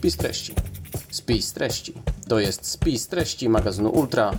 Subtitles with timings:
[0.00, 0.54] Spis treści.
[1.10, 1.94] Spis treści.
[2.28, 4.38] To jest spis treści magazynu Ultra.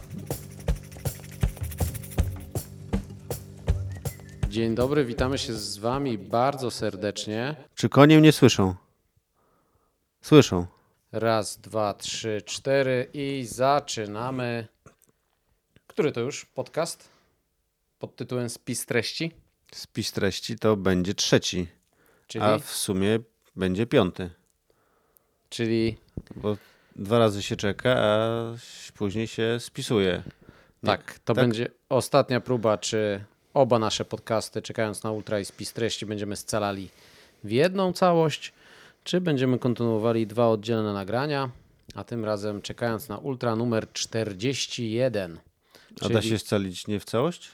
[4.50, 7.56] Dzień dobry, witamy się z Wami bardzo serdecznie.
[7.76, 8.76] Czy konie mnie słyszą?
[10.22, 10.66] Słyszą.
[11.12, 14.68] Raz, dwa, trzy, cztery i zaczynamy.
[15.88, 17.10] Który to już podcast?
[18.00, 19.32] Pod tytułem Spis treści?
[19.74, 21.68] Spis treści to będzie trzeci,
[22.28, 23.20] Czyli, a w sumie
[23.56, 24.41] będzie piąty.
[25.52, 25.98] Czyli
[26.36, 26.58] Bo
[26.96, 28.40] dwa razy się czeka, a
[28.96, 30.24] później się spisuje.
[30.86, 31.44] tak, to tak.
[31.46, 36.90] będzie ostatnia próba, czy oba nasze podcasty, czekając na Ultra i Spis treści, będziemy scalali
[37.44, 38.54] w jedną całość,
[39.04, 41.50] czy będziemy kontynuowali dwa oddzielne nagrania,
[41.96, 45.40] a tym razem czekając na Ultra numer 41.
[46.02, 47.52] A da się scalić nie w całość?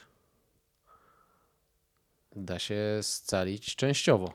[2.36, 4.32] Da się scalić częściowo,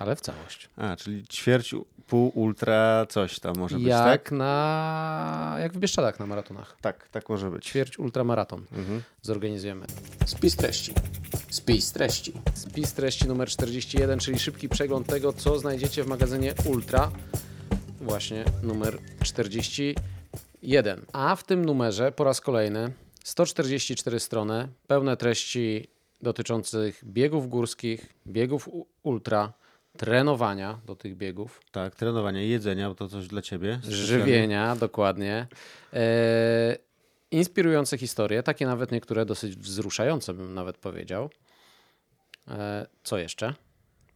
[0.00, 0.68] ale w całość.
[0.76, 1.74] A, czyli ćwierć,
[2.06, 4.32] pół, ultra, coś tam może być, jak tak?
[4.32, 5.56] na.
[5.60, 6.76] Jak w Bieszczadach na maratonach.
[6.80, 7.64] Tak, tak może być.
[7.66, 9.02] Ćwierć ultramaraton Mhm.
[9.22, 9.86] zorganizujemy.
[10.26, 10.92] Spis treści.
[11.50, 12.32] Spis treści.
[12.54, 17.10] Spis treści numer 41, czyli szybki przegląd tego, co znajdziecie w magazynie Ultra.
[18.00, 21.04] Właśnie numer 41.
[21.12, 22.92] A w tym numerze po raz kolejny
[23.24, 25.88] 144 strony, pełne treści
[26.22, 28.68] dotyczących biegów górskich, biegów
[29.02, 29.52] ultra,
[29.96, 33.80] trenowania do tych biegów, Tak, trenowanie, jedzenia, bo to coś dla ciebie.
[33.82, 35.46] żywienia, dokładnie.
[35.92, 36.76] E,
[37.30, 41.30] inspirujące historie, takie nawet niektóre dosyć wzruszające, bym nawet powiedział.
[42.48, 43.54] E, co jeszcze?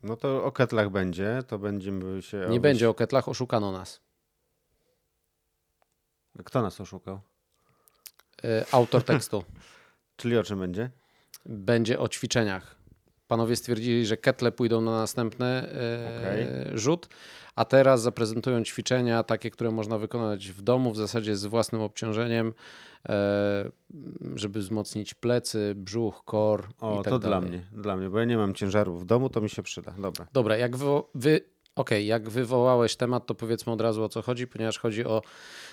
[0.02, 2.46] No to o ketlach będzie, to będziemy się...
[2.50, 4.00] Nie będzie o ketlach, oszukano nas.
[6.44, 7.20] Kto nas oszukał?
[8.44, 9.44] E, autor tekstu
[10.16, 10.90] Czyli o czym będzie?
[11.46, 12.76] będzie o ćwiczeniach.
[13.30, 15.68] Panowie stwierdzili, że ketle pójdą na następny e,
[16.18, 16.46] Okej.
[16.78, 17.08] rzut,
[17.54, 22.52] a teraz zaprezentują ćwiczenia takie, które można wykonać w domu, w zasadzie z własnym obciążeniem,
[23.08, 23.70] e,
[24.34, 27.40] żeby wzmocnić plecy, brzuch, kor O, tak to dalej.
[27.40, 29.94] dla mnie, dla mnie, bo ja nie mam ciężarów w domu, to mi się przyda.
[29.98, 30.26] Dobra.
[30.32, 30.76] Dobra, jak
[31.14, 31.40] wy,
[32.04, 35.22] jak wywołałeś temat, to powiedzmy od razu o co chodzi, ponieważ chodzi o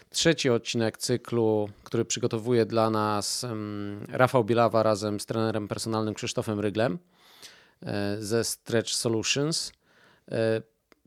[0.10, 6.60] trzeci odcinek cyklu, który przygotowuje dla nas em, Rafał Bielawa razem z trenerem personalnym Krzysztofem
[6.60, 6.98] Ryglem
[8.20, 9.72] ze Stretch Solutions.
[10.32, 10.62] E,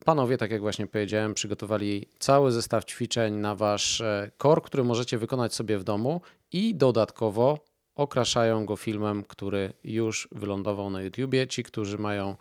[0.04, 5.18] Panowie, tak jak właśnie powiedziałem, przygotowali cały zestaw ćwiczeń na wasz e, core, który możecie
[5.18, 6.20] wykonać sobie w domu
[6.52, 7.58] i dodatkowo
[7.94, 11.46] okraszają go filmem, który już wylądował na YouTubie.
[11.46, 12.36] Ci, którzy mają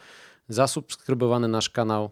[0.49, 2.09] zasubskrybowany nasz kanał, e,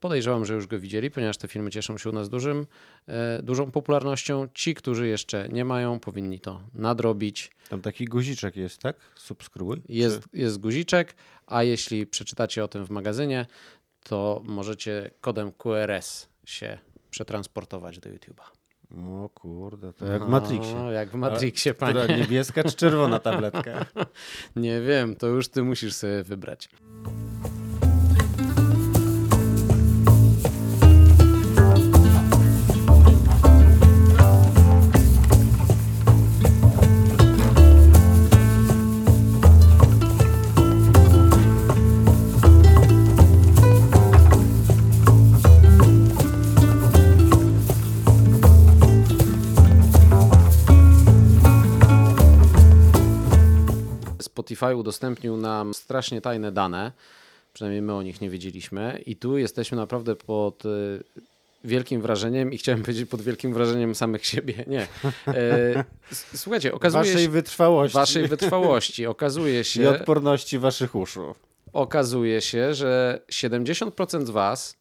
[0.00, 2.66] podejrzewam, że już go widzieli, ponieważ te filmy cieszą się u nas dużym,
[3.06, 4.48] e, dużą popularnością.
[4.54, 7.50] Ci, którzy jeszcze nie mają, powinni to nadrobić.
[7.68, 8.96] Tam taki guziczek jest, tak?
[9.14, 9.82] Subskrybuj.
[9.88, 11.14] Jest, jest guziczek,
[11.46, 13.46] a jeśli przeczytacie o tym w magazynie,
[14.02, 16.78] to możecie kodem QRS się
[17.10, 18.60] przetransportować do YouTube'a.
[18.96, 20.76] O kurde, to jak w Matrixie.
[20.76, 22.00] O, jak w Matrixie, panie.
[22.00, 23.86] Która niebieska czy czerwona tabletka?
[24.56, 26.68] Nie wiem, to już ty musisz sobie wybrać.
[54.60, 56.92] Spotify udostępnił nam strasznie tajne dane,
[57.52, 60.68] przynajmniej my o nich nie wiedzieliśmy i tu jesteśmy naprawdę pod y,
[61.64, 64.64] wielkim wrażeniem i chciałem powiedzieć pod wielkim wrażeniem samych siebie.
[64.66, 64.86] Nie.
[65.26, 65.84] E,
[66.34, 67.30] słuchajcie, okazuje Waszej się...
[67.30, 69.06] wytrwałości Waszej wytrwałości.
[69.06, 71.34] Okazuje i się, odporności waszych uszu.
[71.72, 74.76] okazuje się, że 70% z Was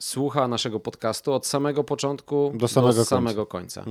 [0.00, 3.04] słucha naszego podcastu od samego początku Do samego końca.
[3.04, 3.84] samego końca.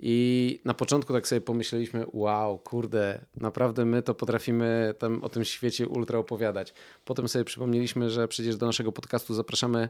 [0.00, 5.44] I na początku tak sobie pomyśleliśmy, wow, kurde, naprawdę my to potrafimy tam o tym
[5.44, 6.74] świecie ultra opowiadać.
[7.04, 9.88] Potem sobie przypomnieliśmy, że przecież do naszego podcastu zapraszamy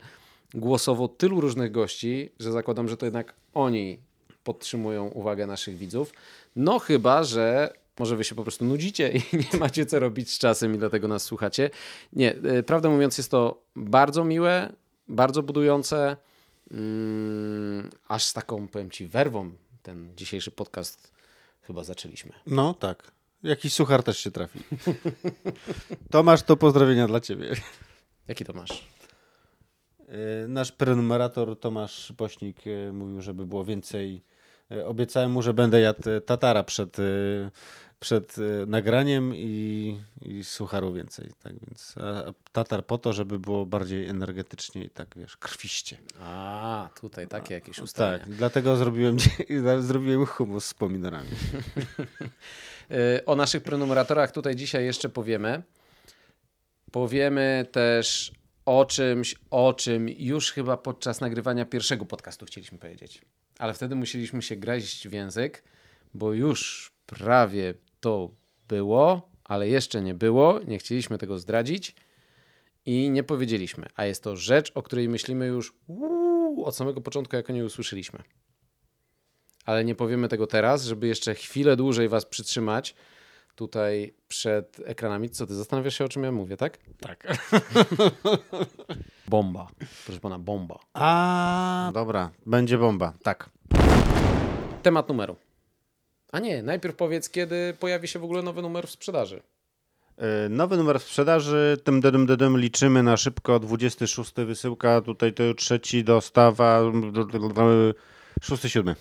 [0.55, 3.99] głosowo tylu różnych gości, że zakładam, że to jednak oni
[4.45, 6.13] podtrzymują uwagę naszych widzów.
[6.57, 10.39] No chyba, że może wy się po prostu nudzicie i nie macie co robić z
[10.39, 11.71] czasem i dlatego nas słuchacie.
[12.13, 14.73] Nie, y, prawdę mówiąc jest to bardzo miłe,
[15.09, 16.17] bardzo budujące,
[16.71, 19.51] mm, aż z taką, powiem ci, werwą
[19.83, 21.13] ten dzisiejszy podcast
[21.63, 22.33] chyba zaczęliśmy.
[22.47, 23.13] No tak.
[23.43, 24.61] Jakiś suchar też się trafi.
[26.11, 27.55] Tomasz, to pozdrowienia dla ciebie.
[28.29, 28.89] Jaki to masz?
[30.09, 34.23] Yy, Nasz prenumerator Tomasz Pośnik yy, mówił, żeby było więcej
[34.87, 37.03] Obiecałem mu, że będę jadł e, tatara przed, e,
[38.01, 41.31] przed e, nagraniem i, i sucharu więcej.
[41.43, 45.97] Tak więc a tatar po to, żeby było bardziej energetycznie i tak wiesz, krwiście.
[46.21, 48.19] A, tutaj takie jakieś ustalenia.
[48.25, 49.17] Tak, dlatego zrobiłem,
[49.81, 51.31] zrobiłem humus z pomidorami.
[52.91, 55.63] Y, O naszych prenumeratorach tutaj dzisiaj jeszcze powiemy.
[56.93, 58.33] Powiemy też
[58.65, 63.23] o czymś, o czym już chyba podczas nagrywania pierwszego podcastu chcieliśmy powiedzieć.
[63.59, 65.65] Ale wtedy musieliśmy się graźć w język,
[66.15, 68.31] bo już prawie to
[68.69, 70.61] było, ale jeszcze nie było.
[70.67, 71.95] Nie chcieliśmy tego zdradzić
[72.87, 73.87] i nie powiedzieliśmy.
[73.95, 75.75] A jest to rzecz, o której myślimy już
[76.65, 78.23] od samego początku, jak o niej usłyszeliśmy.
[79.65, 82.95] Ale nie powiemy tego teraz, żeby jeszcze chwilę dłużej was przytrzymać
[83.59, 85.31] tutaj przed ekranami.
[85.31, 86.79] Co ty zastanawiasz się, o czym ja mówię, tak?
[87.01, 87.27] Tak.
[89.29, 89.67] Bomba.
[90.05, 90.79] Proszę pana, bomba.
[90.95, 93.13] A, dobra, będzie bomba.
[93.23, 93.51] Tak.
[94.83, 95.37] Temat numeru.
[96.33, 99.43] A nie, najpierw powiedz, kiedy pojawi się w ogóle nowy numer w sprzedaży.
[100.17, 105.33] E, Nowy numer w sprzedaży, tym dym, dym, dym, liczymy na szybko, 26 wysyłka, tutaj
[105.33, 106.81] to trzeci dostawa,
[108.41, 108.95] 6-7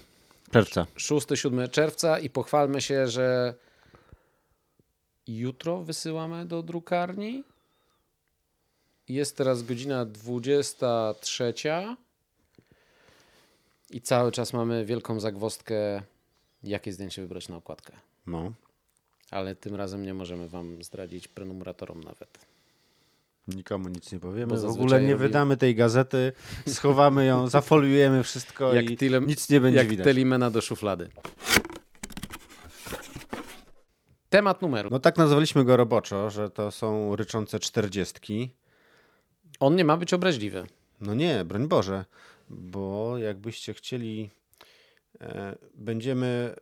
[0.51, 0.86] czerwca.
[0.98, 3.53] 6-7 czerwca i pochwalmy się, że
[5.27, 7.44] jutro wysyłamy do drukarni.
[9.07, 11.53] Jest teraz godzina 23
[13.89, 16.01] i cały czas mamy wielką zagwozdkę,
[16.63, 17.94] jakie zdjęcie wybrać na okładkę.
[18.27, 18.53] No.
[19.31, 22.39] Ale tym razem nie możemy wam zdradzić prenumeratorom nawet.
[23.47, 24.57] Nikomu nic nie powiemy.
[24.57, 26.31] W ogóle nie robi- wydamy tej gazety,
[26.68, 30.03] schowamy ją, zafoliujemy wszystko Jak, i tyle, nic nie będzie jak widać.
[30.03, 31.09] Telimena do szuflady.
[34.29, 34.89] Temat numeru.
[34.89, 38.50] No tak nazwaliśmy go roboczo, że to są ryczące czterdziestki.
[39.59, 40.68] On nie ma być obraźliwy.
[41.01, 42.06] No nie, broń Boże,
[42.50, 44.29] bo jakbyście chcieli,
[45.21, 46.56] e, będziemy,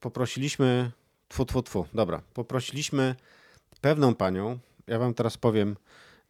[0.00, 0.90] poprosiliśmy,
[1.28, 3.14] tfu, tfu, tfu, dobra, poprosiliśmy
[3.80, 5.76] pewną panią, ja wam teraz powiem,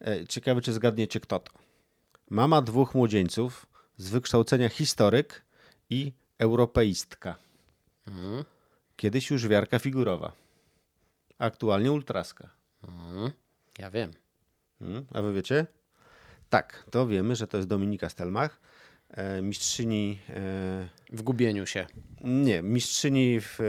[0.01, 1.51] e, ciekawe czy zgadniecie kto to.
[2.29, 3.65] Mama dwóch młodzieńców
[3.97, 5.41] z wykształcenia historyk
[5.89, 7.35] i europeistka.
[8.07, 8.43] Mhm.
[8.95, 10.40] Kiedyś już wiarka figurowa.
[11.45, 12.49] Aktualnie ultraska.
[12.87, 13.31] Mhm.
[13.79, 14.11] Ja wiem.
[14.81, 15.67] Mm, A wy wiecie?
[16.49, 18.59] Tak, to wiemy, że to jest Dominika Stelmach,
[19.09, 20.33] e, mistrzyni, e,
[21.13, 21.87] W gubieniu się.
[22.23, 23.59] nie, mistrzyni w,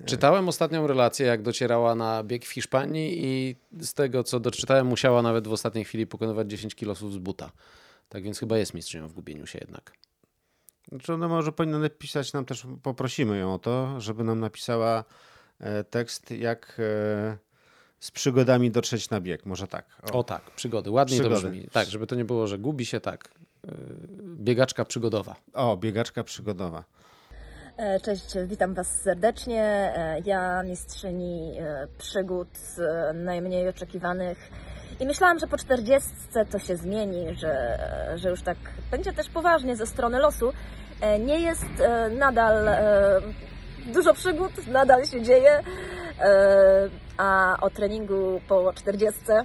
[0.00, 4.86] e, Czytałem ostatnią relację, jak docierała na bieg w Hiszpanii i z tego, co doczytałem,
[4.86, 7.52] musiała nawet w ostatniej chwili pokonywać 10 kilosów z buta.
[8.08, 9.92] Tak więc chyba jest mistrzynią w gubieniu się jednak.
[10.88, 15.04] znaczy ona może powinna napisać nam też, poprosimy ją o to, żeby nam napisała
[15.90, 17.36] tekst, jak e,
[18.00, 19.84] z przygodami dotrzeć na bieg, może tak.
[20.12, 20.90] O tak, przygody.
[20.90, 21.42] Ładniej Przygody.
[21.42, 21.68] to brzmi.
[21.72, 23.28] Tak, żeby to nie było, że gubi się tak.
[23.64, 23.72] Yy,
[24.36, 25.36] Biegaczka przygodowa.
[25.54, 26.84] o biegaczka przygodowa.
[27.76, 29.62] E, Cześć, witam Was serdecznie.
[29.96, 34.50] E, Ja mistrzyni e, przygód e, najmniej oczekiwanych.
[35.00, 37.78] I myślałam, że po czterdziestce to się zmieni, że,
[38.16, 38.56] że już tak
[38.90, 40.52] będzie też poważnie ze strony losu.
[41.00, 43.20] E, Nie jest e, nadal e,
[43.88, 45.62] dużo przygód, nadal się dzieje.
[46.20, 49.44] E, A o treningu po czterdziestce,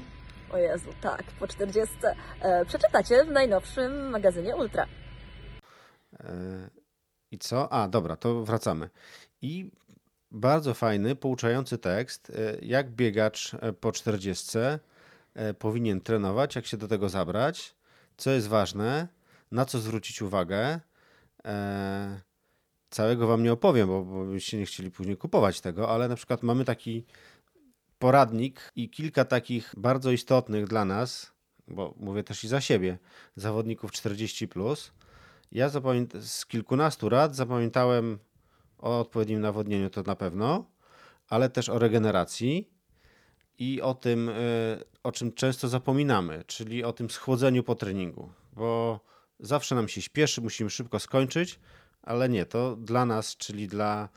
[0.52, 4.86] o Jezu, tak, po czterdziestce, e, przeczytacie w najnowszym magazynie Ultra.
[6.20, 6.28] E,
[7.32, 7.74] I co?
[7.74, 8.90] A, dobra, to wracamy.
[9.42, 9.72] I
[10.32, 12.32] bardzo fajny, pouczający tekst,
[12.62, 14.58] jak biegacz po 40
[15.36, 17.76] e, powinien trenować, jak się do tego zabrać,
[18.18, 19.08] co jest ważne,
[19.52, 20.80] na co zwrócić uwagę.
[21.46, 22.22] E,
[22.94, 26.44] Całego wam nie opowiem, bo, bo byście nie chcieli później kupować tego, ale na przykład
[26.44, 27.06] mamy taki
[28.00, 31.32] poradnik i kilka takich bardzo istotnych dla nas,
[31.68, 32.98] bo mówię też i za siebie,
[33.36, 34.92] zawodników 40+, plus,
[35.52, 35.70] ja
[36.20, 38.20] z kilkunastu rad zapamiętałem
[38.78, 40.66] o odpowiednim nawodnieniu, to na pewno,
[41.30, 42.70] ale też o regeneracji
[43.58, 49.00] i o tym, y, o czym często zapominamy, czyli o tym schłodzeniu po treningu, bo
[49.40, 51.60] zawsze nam się śpieszy, musimy szybko skończyć,
[52.04, 54.10] ale nie, to dla nas, czyli dla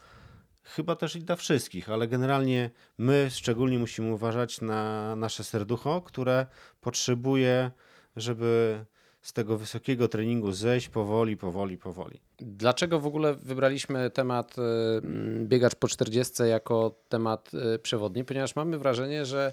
[0.63, 6.47] chyba też i dla wszystkich, ale generalnie my szczególnie musimy uważać na nasze serducho, które
[6.81, 7.71] potrzebuje,
[8.17, 8.85] żeby
[9.23, 12.21] z tego wysokiego treningu zejść powoli, powoli, powoli.
[12.39, 18.25] Dlaczego w ogóle wybraliśmy temat y, mm, biegacz po 40 jako temat y, przewodni?
[18.25, 19.53] Ponieważ mamy wrażenie, że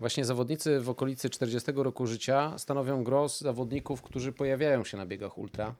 [0.00, 5.38] właśnie zawodnicy w okolicy 40 roku życia stanowią gros zawodników, którzy pojawiają się na biegach
[5.38, 5.74] ultra,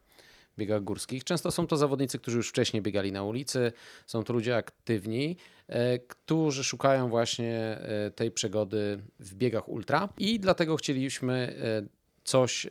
[0.58, 1.24] biegach górskich.
[1.24, 3.72] Często są to zawodnicy, którzy już wcześniej biegali na ulicy,
[4.06, 5.36] są to ludzie aktywni,
[5.68, 11.88] e, którzy szukają właśnie e, tej przegody w biegach ultra i dlatego chcieliśmy e,
[12.24, 12.66] coś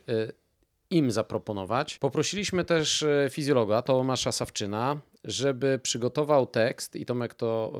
[0.90, 1.98] im zaproponować.
[1.98, 7.72] Poprosiliśmy też fizjologa Tomasza Sawczyna, żeby przygotował tekst i Tomek to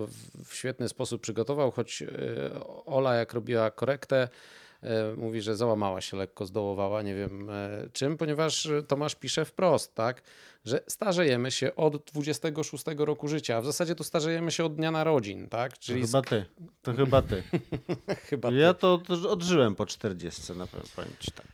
[0.44, 2.02] w, świetny sposób przygotował, choć
[2.86, 4.28] Ola jak robiła korektę,
[5.16, 10.22] mówi, że załamała się lekko, zdołowała, nie wiem e, czym, ponieważ Tomasz pisze wprost, tak,
[10.64, 14.90] że starzejemy się od 26 roku życia, a w zasadzie to starzejemy się od dnia
[14.90, 15.78] narodzin, tak?
[15.78, 16.44] Czyli to chyba ty,
[16.82, 17.42] to chyba ty.
[18.30, 18.80] chyba ja ty.
[18.80, 21.46] to odżyłem po 40 na pewno, powiem ci tak.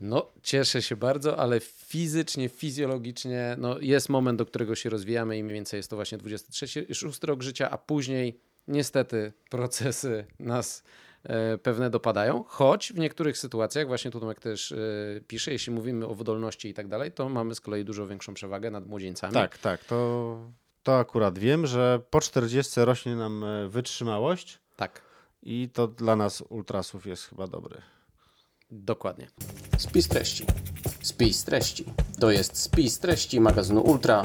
[0.00, 5.44] No, cieszę się bardzo, ale fizycznie, fizjologicznie no, jest moment, do którego się rozwijamy i
[5.44, 11.07] mniej więcej jest to właśnie 23-6 rok życia, a później niestety procesy nas e,
[11.62, 14.76] pewne dopadają, choć w niektórych sytuacjach, właśnie tu Tomek też e,
[15.26, 18.70] pisze, jeśli mówimy o wydolności i tak dalej, to mamy z kolei dużo większą przewagę
[18.70, 19.34] nad młodzieńcami.
[19.34, 20.38] Tak, tak, to,
[20.82, 24.58] to akurat wiem, że po 40 rośnie nam e, wytrzymałość.
[24.76, 25.02] Tak.
[25.42, 27.82] I to dla nas ultrasów jest chyba dobry.
[28.70, 29.28] Dokładnie.
[29.78, 30.46] Spis treści.
[31.02, 31.84] Spis treści.
[32.20, 34.22] To jest spis treści magazynu Ultra.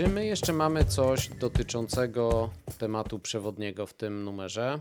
[0.00, 4.80] Czy my jeszcze mamy coś dotyczącego tematu przewodniego w tym numerze?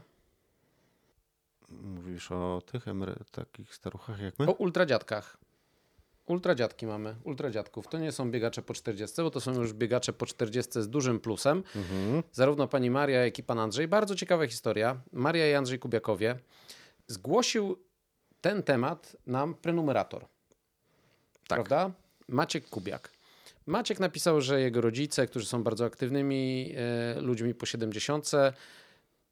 [1.70, 4.48] Mówisz o tych emery- takich staruchach jak my?
[4.48, 5.38] O ultradziadkach.
[6.26, 7.88] Ultradziadki mamy, ultradziadków.
[7.88, 11.20] To nie są biegacze po 40, bo to są już biegacze po 40 z dużym
[11.20, 11.64] plusem.
[11.76, 12.24] Mhm.
[12.32, 13.88] Zarówno pani Maria, jak i pan Andrzej.
[13.88, 15.02] Bardzo ciekawa historia.
[15.12, 16.40] Maria i Andrzej Kubiakowie.
[17.08, 17.80] Zgłosił
[18.42, 20.22] ten temat nam prenumerator.
[20.22, 20.30] Tak.
[21.48, 21.92] Prawda?
[22.28, 23.19] Maciek Kubiak.
[23.70, 28.32] Maciek napisał, że jego rodzice, którzy są bardzo aktywnymi e, ludźmi po 70,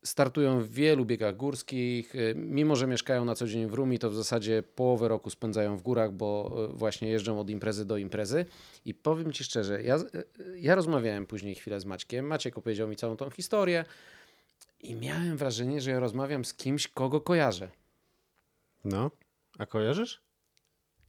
[0.03, 2.15] startują w wielu biegach górskich.
[2.15, 5.77] Y, mimo, że mieszkają na co dzień w Rumi, to w zasadzie połowę roku spędzają
[5.77, 8.46] w górach, bo y, właśnie jeżdżą od imprezy do imprezy.
[8.86, 9.98] I powiem Ci szczerze, ja,
[10.56, 12.25] ja rozmawiałem później chwilę z Maćkiem.
[12.25, 13.86] Maciek opowiedział mi całą tą historię
[14.79, 17.70] i miałem wrażenie, że ja rozmawiam z kimś, kogo kojarzę.
[18.86, 19.12] No,
[19.58, 20.22] a kojarzysz?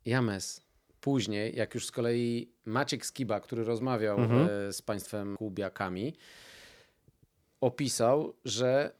[0.04, 0.67] James.
[1.08, 4.72] Później, jak już z kolei Maciek Skiba, który rozmawiał mhm.
[4.72, 6.14] z państwem kubiakami,
[7.60, 8.92] opisał, że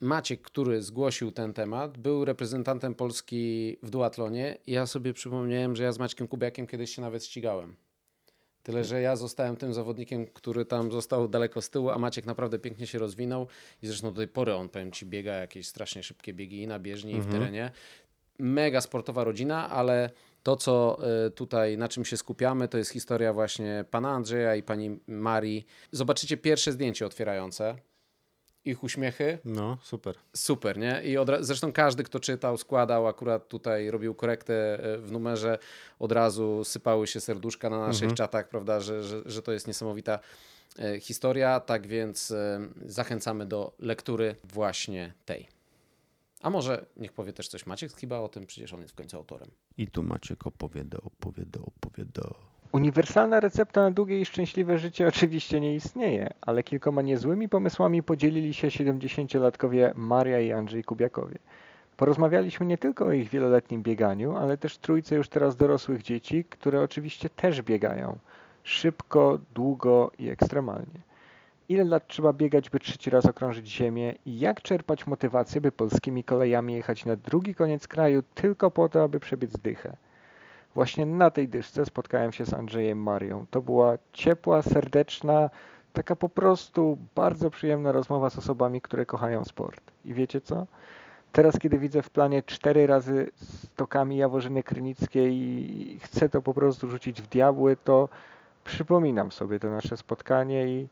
[0.00, 4.58] Maciek, który zgłosił ten temat, był reprezentantem Polski w duatlonie.
[4.66, 7.76] Ja sobie przypomniałem, że ja z Maćkiem Kubiakiem kiedyś się nawet ścigałem.
[8.62, 12.58] Tyle, że ja zostałem tym zawodnikiem, który tam został daleko z tyłu, a Maciek naprawdę
[12.58, 13.46] pięknie się rozwinął
[13.82, 16.78] i zresztą do tej pory on, powiem Ci, biega jakieś strasznie szybkie biegi i na
[16.78, 17.38] bieżni, i w mhm.
[17.38, 17.70] terenie.
[18.38, 20.10] Mega sportowa rodzina, ale
[20.46, 24.62] to, co e, tutaj, na czym się skupiamy, to jest historia właśnie pana Andrzeja i
[24.62, 25.66] pani Marii.
[25.92, 27.76] Zobaczycie pierwsze zdjęcie otwierające.
[28.64, 29.38] Ich uśmiechy.
[29.44, 30.14] No, super.
[30.36, 31.02] Super, nie?
[31.04, 35.58] I od, zresztą każdy, kto czytał, składał, akurat tutaj robił korektę e, w numerze,
[35.98, 38.16] od razu sypały się serduszka na naszych mhm.
[38.16, 40.18] czatach, prawda, że, że, że to jest niesamowita
[40.78, 41.60] e, historia.
[41.60, 42.34] Tak więc
[42.84, 45.55] zachęcamy do lektury właśnie tej.
[46.46, 49.16] A może niech powie też coś Maciek chyba o tym, przecież on jest w końcu
[49.16, 49.48] autorem.
[49.78, 52.22] I tu Maciek opowiada, opowiada, opowiada.
[52.72, 58.54] Uniwersalna recepta na długie i szczęśliwe życie oczywiście nie istnieje, ale kilkoma niezłymi pomysłami podzielili
[58.54, 61.38] się 70-latkowie Maria i Andrzej Kubiakowie.
[61.96, 66.82] Porozmawialiśmy nie tylko o ich wieloletnim bieganiu, ale też trójce już teraz dorosłych dzieci, które
[66.82, 68.18] oczywiście też biegają.
[68.62, 71.05] Szybko, długo i ekstremalnie
[71.68, 76.24] ile lat trzeba biegać, by trzeci raz okrążyć Ziemię i jak czerpać motywację, by polskimi
[76.24, 79.96] kolejami jechać na drugi koniec kraju tylko po to, aby przebiec dychę.
[80.74, 83.46] Właśnie na tej dyszce spotkałem się z Andrzejem Marią.
[83.50, 85.50] To była ciepła, serdeczna,
[85.92, 89.80] taka po prostu bardzo przyjemna rozmowa z osobami, które kochają sport.
[90.04, 90.66] I wiecie co?
[91.32, 96.88] Teraz, kiedy widzę w planie cztery razy stokami Jaworzyny Krynickiej i chcę to po prostu
[96.88, 98.08] rzucić w diabły, to
[98.64, 100.88] przypominam sobie to nasze spotkanie i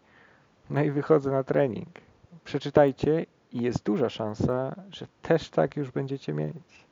[0.71, 1.89] no i wychodzę na trening.
[2.45, 6.87] Przeczytajcie i jest duża szansa, że też tak już będziecie mieć.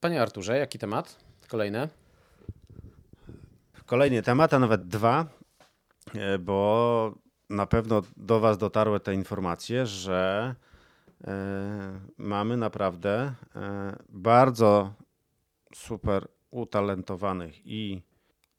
[0.00, 1.16] Panie Arturze, jaki temat?
[1.48, 1.88] Kolejny?
[3.86, 5.26] Kolejny temat, a nawet dwa,
[6.14, 7.14] e, bo
[7.50, 10.54] na pewno do Was dotarły te informacje, że
[11.26, 14.94] e, mamy naprawdę e, bardzo
[15.74, 18.02] super utalentowanych i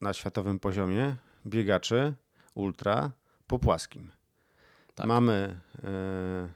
[0.01, 2.13] na światowym poziomie biegaczy
[2.55, 3.11] ultra
[3.47, 4.11] po płaskim.
[4.99, 5.07] Tak.
[5.07, 6.49] Mamy e,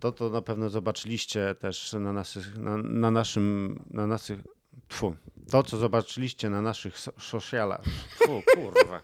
[0.00, 4.40] to, to na pewno zobaczyliście też na, naszych, na, na naszym, na naszych,
[4.88, 5.16] tfu,
[5.50, 7.82] to co zobaczyliście na naszych socialach,
[8.20, 9.02] tfu, kurwa,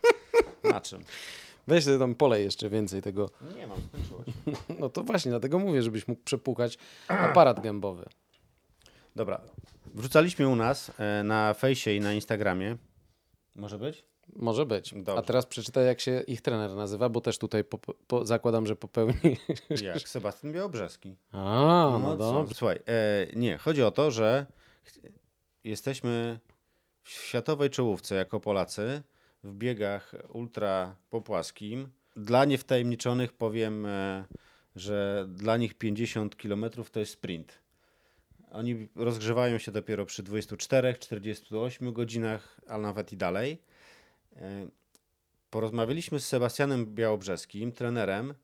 [0.65, 1.05] na czym?
[1.67, 3.31] Weź sobie tam polej jeszcze więcej tego.
[3.57, 3.79] Nie mam.
[4.81, 8.05] No to właśnie, dlatego mówię, żebyś mógł przepłukać aparat gębowy.
[9.17, 9.41] Dobra,
[9.95, 12.77] wrzucaliśmy u nas e, na fejsie i na Instagramie.
[13.55, 14.05] Może być?
[14.33, 14.95] Może być.
[14.95, 15.19] Dobrze.
[15.19, 18.77] A teraz przeczytaj, jak się ich trener nazywa, bo też tutaj po, po, zakładam, że
[18.77, 19.37] popełni.
[19.83, 20.09] Jak?
[20.09, 21.17] Sebastian Białobrzeski.
[21.33, 22.55] A, no, no dobrze.
[22.55, 24.47] Słuchaj, e, nie, chodzi o to, że
[25.65, 26.39] jesteśmy
[27.03, 29.03] w światowej czołówce jako Polacy
[29.45, 31.89] w biegach ultra popłaskim.
[32.17, 34.25] Dla niewtajemniczonych powiem, e,
[34.77, 37.59] że dla nich 50 km to jest sprint.
[38.51, 43.63] Oni rozgrzewają się dopiero przy 24-48 godzinach, a nawet i dalej.
[44.37, 44.69] E,
[45.51, 48.35] porozmawialiśmy z Sebastianem Białobrzeskim, trenerem.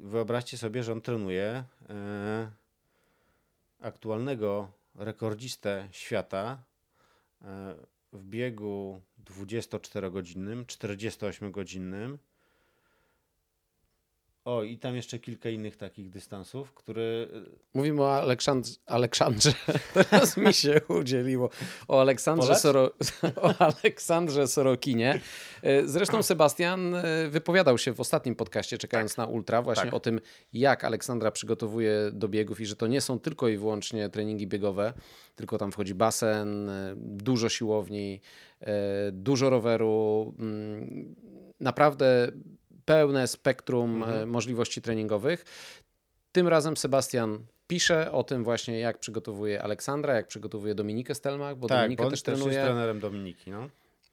[0.00, 2.50] Wyobraźcie sobie, że on trenuje e,
[3.80, 6.62] aktualnego rekordzistę świata
[7.42, 7.74] e,
[8.12, 12.18] w biegu 24-godzinnym, 48-godzinnym.
[14.44, 17.02] O, i tam jeszcze kilka innych takich dystansów, które.
[17.74, 19.52] Mówimy o Aleksandrze, Aleksandrze.
[19.94, 21.50] Teraz mi się udzieliło.
[21.88, 22.90] O Aleksandrze, Soro,
[23.36, 25.20] o Aleksandrze Sorokinie.
[25.62, 29.18] E, zresztą Sebastian e, wypowiadał się w ostatnim podcaście, czekając tak.
[29.18, 29.94] na Ultra, właśnie tak.
[29.94, 30.20] o tym,
[30.52, 34.92] jak Aleksandra przygotowuje do biegów i że to nie są tylko i wyłącznie treningi biegowe,
[35.36, 38.20] tylko tam wchodzi basen, e, dużo siłowni,
[39.12, 40.34] dużo roweru.
[40.38, 41.14] Mm,
[41.60, 42.32] naprawdę
[42.84, 44.30] pełne spektrum mhm.
[44.30, 45.44] możliwości treningowych.
[46.32, 51.68] Tym razem Sebastian pisze o tym właśnie, jak przygotowuje Aleksandra, jak przygotowuje Dominikę Stelmach, bo
[51.68, 52.54] tak, Dominika bo też, też trenuje.
[52.54, 53.50] jest trenerem Dominiki.
[53.50, 53.68] No.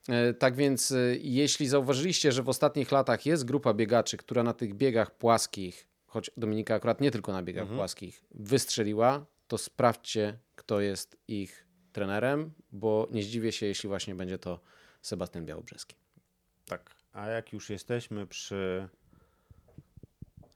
[0.10, 4.54] E, tak więc, e, jeśli zauważyliście, że w ostatnich latach jest grupa biegaczy, która na
[4.54, 7.78] tych biegach płaskich, choć Dominika akurat nie tylko na biegach mhm.
[7.78, 14.38] płaskich, wystrzeliła, to sprawdźcie, kto jest ich trenerem, bo nie zdziwię się, jeśli właśnie będzie
[14.38, 14.60] to
[15.02, 15.96] Sebastian Białobrzeski.
[16.66, 16.99] Tak.
[17.13, 18.89] A jak już jesteśmy przy.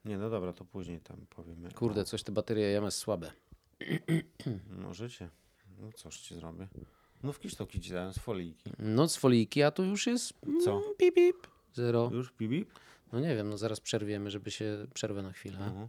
[0.06, 1.72] Nie, no dobra, to później tam powiemy.
[1.72, 3.32] Kurde, coś te baterie MS słabe.
[4.86, 5.30] Możecie.
[5.80, 6.68] No cóż ci zrobię.
[7.24, 8.72] No w kisztoki ci dałem z foliki.
[8.80, 10.34] No z foliki, a tu już jest.
[10.64, 10.72] Co?
[10.72, 11.48] Mm, pip, pip.
[11.74, 12.10] Zero.
[12.14, 12.70] Już pip, pip?
[13.12, 15.58] No nie wiem, no zaraz przerwiemy, żeby się przerwę na chwilę.
[15.58, 15.88] Mhm.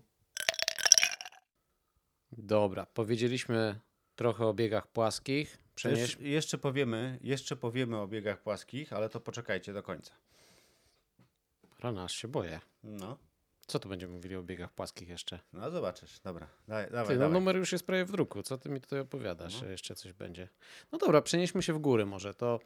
[2.33, 3.81] Dobra, powiedzieliśmy
[4.17, 5.59] trochę o biegach płaskich.
[6.21, 10.15] Jeszcze, powiemy, jeszcze powiemy o biegach płaskich, ale to poczekajcie do końca.
[11.85, 12.61] Rana, aż się boję.
[12.85, 13.19] No.
[13.67, 15.41] Co tu będziemy mówili o biegach płaskich jeszcze?
[15.53, 16.49] No zobaczysz, dobra.
[16.69, 17.33] Daj, dawaj, ty, no, dawaj.
[17.33, 18.43] numer już jest prawie w druku.
[18.43, 19.61] Co ty mi tutaj opowiadasz, no.
[19.61, 20.49] że jeszcze coś będzie?
[20.93, 22.35] No dobra, przenieśmy się w góry może.
[22.35, 22.61] To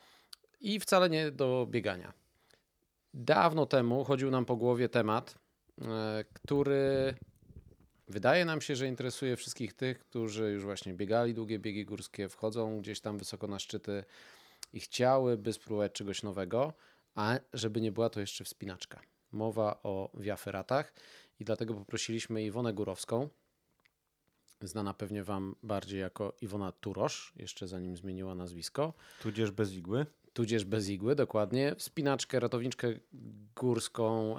[0.60, 2.12] i wcale nie do biegania.
[3.14, 5.38] Dawno temu chodził nam po głowie temat,
[5.82, 7.14] e, który
[8.08, 12.80] wydaje nam się, że interesuje wszystkich tych, którzy już właśnie biegali długie biegi górskie, wchodzą
[12.80, 14.04] gdzieś tam wysoko na szczyty
[14.72, 16.72] i chciałyby spróbować czegoś nowego
[17.18, 19.00] a żeby nie była to jeszcze wspinaczka.
[19.32, 20.92] Mowa o wiaferatach
[21.40, 23.28] i dlatego poprosiliśmy Iwonę Górowską,
[24.60, 28.94] znana pewnie Wam bardziej jako Iwona Turosz, jeszcze zanim zmieniła nazwisko.
[29.22, 30.06] Tudzież bez igły.
[30.32, 31.74] Tudzież bez igły, dokładnie.
[31.78, 32.88] Wspinaczkę, ratowniczkę
[33.56, 34.38] górską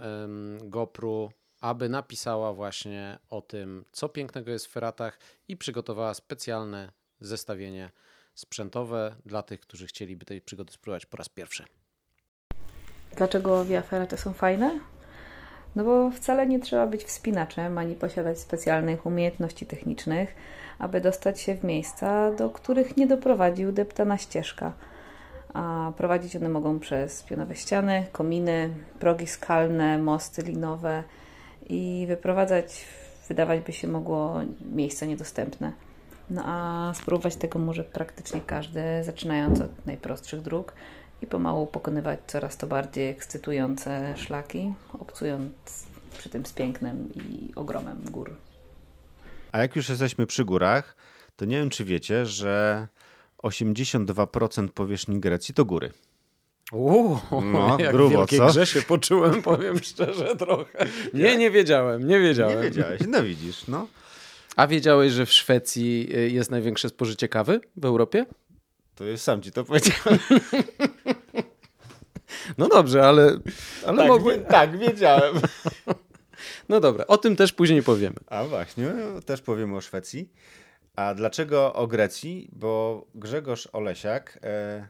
[0.64, 1.30] GoPro,
[1.62, 7.92] aby napisała właśnie o tym, co pięknego jest w feratach i przygotowała specjalne zestawienie
[8.36, 11.66] sprzętowe dla tych, którzy chcieliby tej przygody spróbować po raz pierwszy.
[13.16, 14.80] Dlaczego wiaferaty są fajne?
[15.76, 20.36] No bo wcale nie trzeba być wspinaczem ani posiadać specjalnych umiejętności technicznych,
[20.80, 24.74] aby dostać się w miejsca, do których nie doprowadzi udeptana ścieżka.
[25.54, 28.70] A prowadzić one mogą przez pionowe ściany, kominy,
[29.00, 31.04] progi skalne, mosty linowe
[31.70, 32.86] i wyprowadzać,
[33.28, 34.36] wydawać by się mogło,
[34.72, 35.72] miejsca niedostępne.
[36.30, 40.74] No a spróbować tego może praktycznie każdy, zaczynając od najprostszych dróg
[41.22, 45.54] i pomału pokonywać coraz to bardziej ekscytujące szlaki, obcując
[46.18, 48.36] przy tym z pięknem i ogromem gór.
[49.52, 50.96] A jak już jesteśmy przy górach,
[51.36, 52.88] to nie wiem, czy wiecie, że
[53.44, 55.92] 82% powierzchni Grecji to góry.
[56.72, 58.48] Uuu, no, jak grubo, co?
[58.48, 60.86] grze się poczułem, powiem szczerze trochę.
[61.14, 62.58] Nie, nie wiedziałem, nie wiedziałem.
[62.58, 63.88] Nie wiedziałeś, no widzisz, no.
[64.56, 68.26] A wiedziałeś, że w Szwecji y, jest największe spożycie kawy w Europie?
[69.00, 70.20] To jest sam ci to powiedziałem.
[72.58, 73.40] No dobrze, ale,
[73.86, 74.40] ale tak, mogły...
[74.40, 75.36] tak, wiedziałem.
[76.70, 78.16] No dobra, o tym też później powiemy.
[78.28, 78.94] A właśnie,
[79.26, 80.32] też powiemy o Szwecji.
[80.96, 82.50] A dlaczego o Grecji?
[82.52, 84.88] Bo Grzegorz Olesiak, e,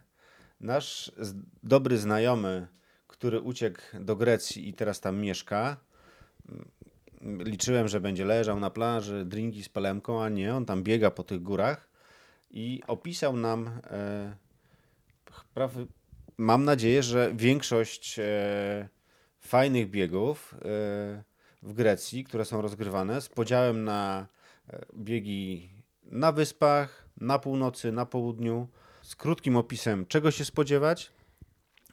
[0.60, 1.12] nasz
[1.64, 2.68] dobry znajomy,
[3.08, 5.78] który uciekł do Grecji i teraz tam mieszka,
[7.22, 11.24] liczyłem, że będzie leżał na plaży, drinki z palemką, a nie, on tam biega po
[11.24, 11.89] tych górach
[12.52, 14.36] i opisał nam, e,
[15.54, 15.88] prawy,
[16.38, 18.90] mam nadzieję, że większość e,
[19.40, 20.60] fajnych biegów e,
[21.64, 24.28] w Grecji, które są rozgrywane, z podziałem na
[24.70, 25.70] e, biegi
[26.04, 28.68] na wyspach, na północy, na południu,
[29.02, 31.12] z krótkim opisem, czego się spodziewać.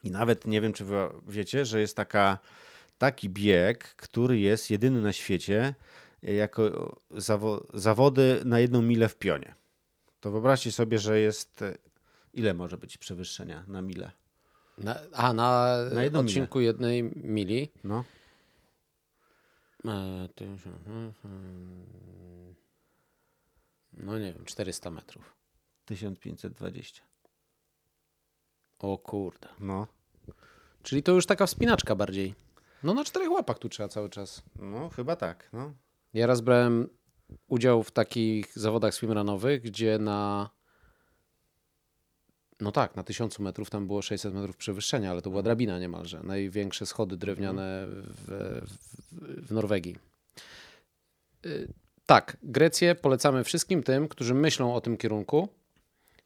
[0.02, 2.38] I nawet nie wiem, czy wy wiecie, że jest taka,
[2.98, 5.74] taki bieg, który jest jedyny na świecie
[6.22, 9.54] jako zawo zawody na jedną milę w pionie
[10.26, 11.78] to wyobraźcie sobie, że jest e,
[12.34, 14.10] Ile może być przewyższenia na milę?
[14.78, 15.76] Na, a na,
[16.12, 17.72] Na odcinku jednej mili.
[17.84, 18.04] No,
[19.84, 20.48] E, ty-
[23.92, 25.34] No nie wiem, 400 metrów.
[25.84, 27.02] 1520.
[28.78, 29.48] O kurde.
[29.60, 29.86] No,
[30.82, 32.34] Czyli to już taka wspinaczka bardziej.
[32.82, 34.42] No na czterech łapach tu trzeba cały czas.
[34.56, 35.48] no chyba tak.
[35.52, 35.72] No.
[36.14, 36.88] Ja raz brałem
[37.48, 40.50] udział w takich zawodach swimrunowych, gdzie na
[42.60, 46.20] no tak, na 1000 metrów tam było 600 metrów przewyższenia, ale to była drabina niemalże.
[46.22, 48.26] Największe schody drewniane w,
[49.12, 49.96] w, w Norwegii.
[51.46, 51.68] Y,
[52.06, 55.48] Tak, Grecję polecamy wszystkim tym, którzy myślą o tym kierunku,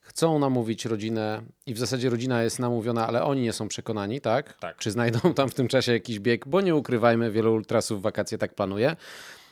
[0.01, 4.59] chcą namówić rodzinę i w zasadzie rodzina jest namówiona, ale oni nie są przekonani, tak?
[4.59, 4.77] Tak.
[4.77, 8.39] Czy znajdą tam w tym czasie jakiś bieg, bo nie ukrywajmy, wielu ultrasów w wakacje
[8.39, 8.97] tak planuje.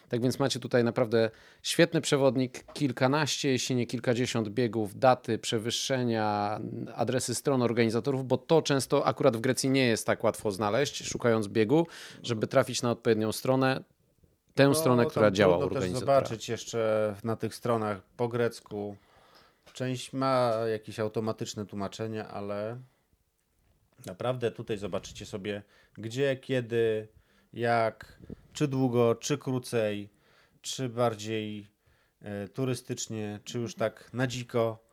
[0.08, 1.30] Tak więc macie tutaj naprawdę
[1.62, 6.60] świetny przewodnik, kilkanaście, jeśli nie kilkadziesiąt biegów, daty, przewyższenia,
[6.94, 11.48] adresy stron organizatorów, bo to często akurat w Grecji nie jest tak łatwo znaleźć, szukając
[11.48, 11.86] biegu,
[12.22, 13.84] żeby trafić na odpowiednią stronę,
[14.54, 16.00] tę stronę, No, która tam działa organizatora.
[16.00, 18.96] zobaczyć jeszcze na tych stronach po grecku.
[19.72, 22.78] Część ma jakieś automatyczne tłumaczenia, ale
[24.06, 25.62] naprawdę tutaj zobaczycie sobie
[25.98, 27.08] gdzie, kiedy,
[27.52, 28.18] jak,
[28.58, 30.08] czy długo, czy krócej,
[30.62, 31.66] czy bardziej
[32.20, 34.84] e, turystycznie, czy już tak na dziko.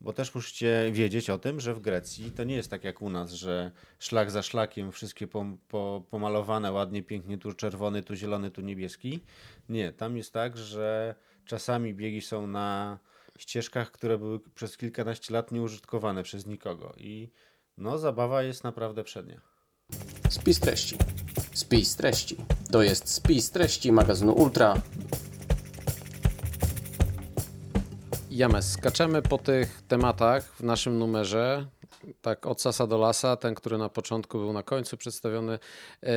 [0.00, 3.10] Bo też musicie wiedzieć o tym, że w Grecji to nie jest tak jak u
[3.10, 8.50] nas, że szlak za szlakiem, wszystkie pom- po, pomalowane ładnie, pięknie, tu czerwony, tu zielony,
[8.50, 9.20] tu niebieski.
[9.68, 12.98] Nie, tam jest tak, że czasami biegi są na
[13.38, 16.94] ścieżkach, które były przez kilkanaście lat nieużytkowane przez nikogo.
[16.96, 17.30] I
[17.78, 19.57] no, zabawa jest naprawdę przednia.
[20.30, 20.96] Spis treści.
[21.52, 22.36] Spis treści.
[22.72, 24.74] To jest spis treści magazynu Ultra.
[28.30, 31.66] James, skaczemy po tych tematach w naszym numerze.
[32.22, 35.58] Tak, od sasa do lasa, ten, który na początku był na końcu przedstawiony.
[36.02, 36.10] E,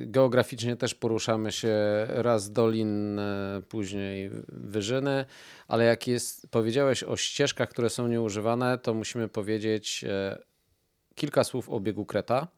[0.00, 1.76] Geograficznie też poruszamy się
[2.08, 5.24] raz dolin, e, później wyżyny,
[5.68, 10.38] ale jak jest, powiedziałeś o ścieżkach, które są nieużywane, to musimy powiedzieć e,
[11.14, 12.48] kilka słów o biegu Kreta.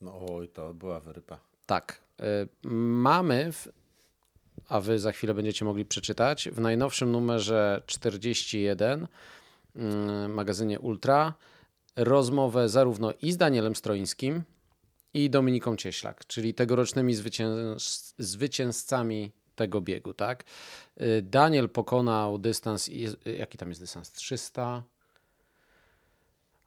[0.00, 1.38] No oj, to była wyrypa.
[1.66, 2.00] Tak.
[2.20, 2.24] y,
[2.68, 3.68] Mamy, w,
[4.68, 9.06] a wy za chwilę będziecie mogli przeczytać, w najnowszym numerze 41
[9.76, 11.34] y, magazynie Ultra
[11.96, 14.42] rozmowę zarówno i z Danielem Stroińskim,
[15.14, 20.14] i Dominiką Cieślak, czyli tegorocznymi zwycięz zwycięzcami tego biegu.
[20.14, 20.44] Tak?
[21.00, 22.90] Y, Daniel pokonał dystans,
[23.38, 24.12] jaki tam jest dystans?
[24.12, 24.82] 300.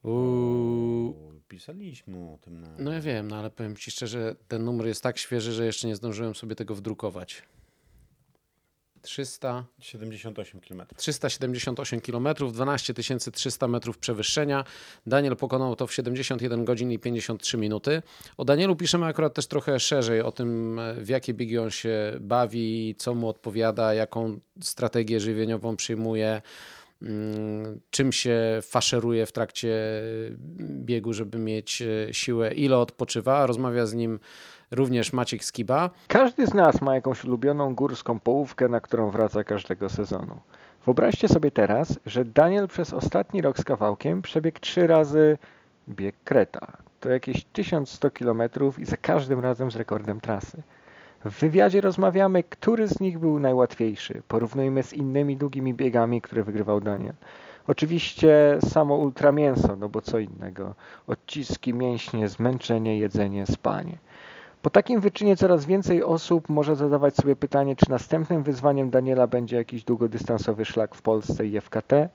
[0.03, 2.67] Uuu, Pisaliśmy o tym na...
[2.79, 5.87] no ja wiem, no ale powiem Ci szczerze, ten numer jest tak świeży, że jeszcze
[5.87, 7.43] nie zdążyłem sobie tego wdrukować.
[9.03, 10.83] 300, 78 km.
[10.97, 12.93] 378 km, 12
[13.33, 14.63] 300 metrów przewyższenia.
[15.07, 18.01] Daniel pokonał to w 71 godzin i 53 minuty.
[18.37, 22.95] O Danielu piszemy akurat też trochę szerzej, o tym w jakie biegi on się bawi,
[22.97, 26.41] co mu odpowiada, jaką strategię żywieniową przyjmuje,
[27.89, 30.01] czym się faszeruje w trakcie
[30.59, 33.45] biegu, żeby mieć e, siłę, ile odpoczywa.
[33.45, 34.19] Rozmawia z nim
[34.71, 35.89] również Maciek Skiba.
[36.07, 40.39] Każdy z nas ma jakąś ulubioną górską połówkę, na którą wraca każdego sezonu.
[40.85, 45.37] Wyobraźcie sobie teraz, że Daniel przez ostatni rok z kawałkiem przebiegł trzy razy
[45.89, 46.77] bieg Kreta.
[46.99, 48.41] To jakieś 1100 km
[48.77, 50.63] i za każdym razem z rekordem trasy.
[51.25, 54.21] W wywiadzie rozmawiamy, który z nich był najłatwiejszy.
[54.27, 57.13] Porównujmy z innymi długimi biegami, które wygrywał Daniel.
[57.67, 60.75] Oczywiście samo ultramięso, no bo co innego.
[61.07, 63.97] Odciski, mięśnie, zmęczenie, jedzenie, spanie.
[64.61, 69.55] Po takim wyczynie coraz więcej osób może zadawać sobie pytanie, czy następnym wyzwaniem Daniela będzie
[69.55, 72.09] jakiś długodystansowy szlak w Polsce i FKT.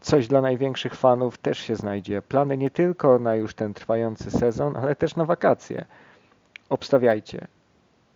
[0.00, 2.22] Coś dla największych fanów też się znajdzie.
[2.22, 5.84] Plany nie tylko na już ten trwający sezon, ale też na wakacje.
[6.68, 7.46] Obstawiajcie.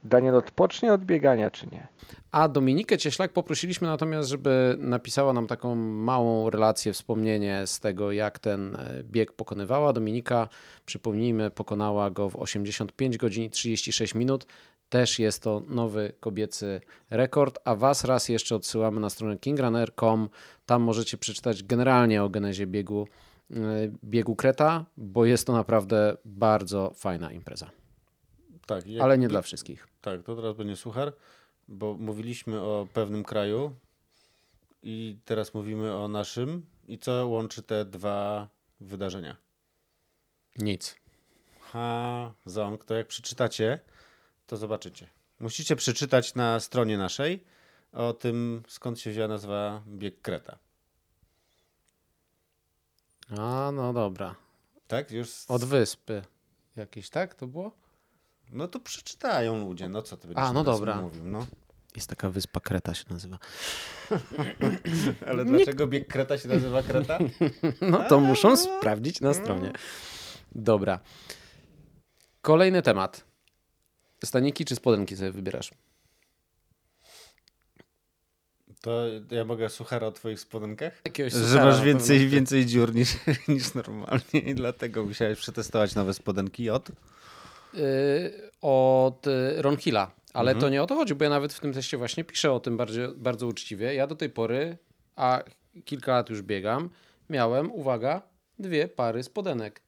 [0.09, 1.89] Daniel odpocznie od biegania, czy nie?
[2.33, 8.39] A Dominikę Cieślak poprosiliśmy natomiast, żeby napisała nam taką małą relację, wspomnienie z tego, jak
[8.39, 9.93] ten e, bieg pokonywała.
[9.93, 10.49] Dominika,
[10.87, 14.47] przypomnijmy, pokonała go w 85 godzin i 36 minut.
[14.89, 20.29] Też jest to nowy kobiecy rekord, a Was raz jeszcze odsyłamy na stronę kingrunner.com.
[20.67, 23.09] Tam możecie przeczytać generalnie o genezie biegu,
[23.51, 23.57] e,
[24.05, 27.71] biegu Kreta, bo jest to naprawdę bardzo fajna impreza,
[28.67, 29.89] Tak, ale nie dla wszystkich.
[30.01, 31.13] Tak, to teraz będzie suchar,
[31.69, 33.75] bo mówiliśmy o pewnym kraju
[34.83, 36.67] i teraz mówimy o naszym.
[36.89, 38.49] I co łączy te dwa
[38.81, 39.37] wydarzenia?
[40.59, 40.97] Nic.
[41.61, 43.81] Ha, ząg, to jak przeczytacie,
[44.47, 45.09] to zobaczycie.
[45.41, 47.45] Musicie przeczytać na stronie naszej
[47.93, 50.59] o tym, skąd się wzięła nazwa Bieg Kreta.
[53.39, 54.35] A, no dobra.
[54.89, 55.11] Tak?
[55.11, 55.29] Już...
[55.31, 56.23] z- Od wyspy.
[56.77, 57.35] Jakieś, tak?
[57.35, 57.73] To było?
[58.53, 61.01] No to przeczytają ludzie, no co ty będziesz A, no dobra.
[61.01, 61.47] mówił, no.
[61.97, 63.39] Jest taka wyspa Kreta się nazywa.
[65.29, 67.19] Ale dlaczego bieg Kreta się nazywa Kreta?
[67.91, 69.73] No to muszą sprawdzić na stronie.
[70.55, 71.01] Dobra.
[72.43, 73.25] Kolejny temat.
[74.25, 75.71] Staniki czy spodenki sobie wybierasz?
[78.81, 81.01] To ja mogę suchara o twoich spodenkach?
[81.05, 83.17] Jakiegoś Że masz więcej, więcej dziur niż,
[83.49, 86.89] niż normalnie i dlatego musiałeś przetestować nowe spodenki od...
[87.77, 90.11] Y, od y, Ron Hilla.
[90.33, 92.61] Ale to nie o to chodzi, bo ja nawet w tym teście właśnie piszę o
[92.61, 93.95] tym bardzo, bardzo uczciwie.
[93.95, 94.79] Ja do tej pory,
[95.17, 95.43] a
[95.85, 96.91] kilka lat już biegam,
[97.31, 98.23] miałem, uwaga,
[98.59, 99.83] dwie pary spodenek.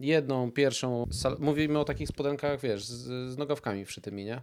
[0.00, 1.06] Jedną pierwszą,
[1.38, 4.42] mówimy o takich spodenkach, wiesz, z, z nogawkami wszytymi, nie?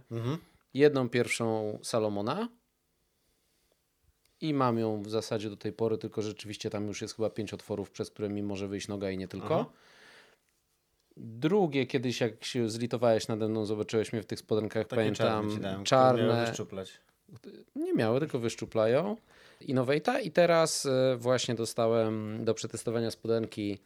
[0.74, 2.48] Jedną pierwszą Salomona
[4.40, 7.54] i mam ją w zasadzie do tej pory, tylko rzeczywiście tam już jest chyba pięć
[7.54, 9.72] otworów, przez które mi może wyjść noga i nie tylko.
[11.16, 15.84] Drugie, kiedyś jak się zlitowałeś nade mną, zobaczyłeś mnie w tych spodenkach, Takie czarne pamiętam,
[15.84, 16.92] czarne, wyszczuplać.
[17.76, 19.16] nie miały, tylko wyszczuplają.
[19.62, 23.78] Innovate'a i teraz e, właśnie dostałem do przetestowania spodenki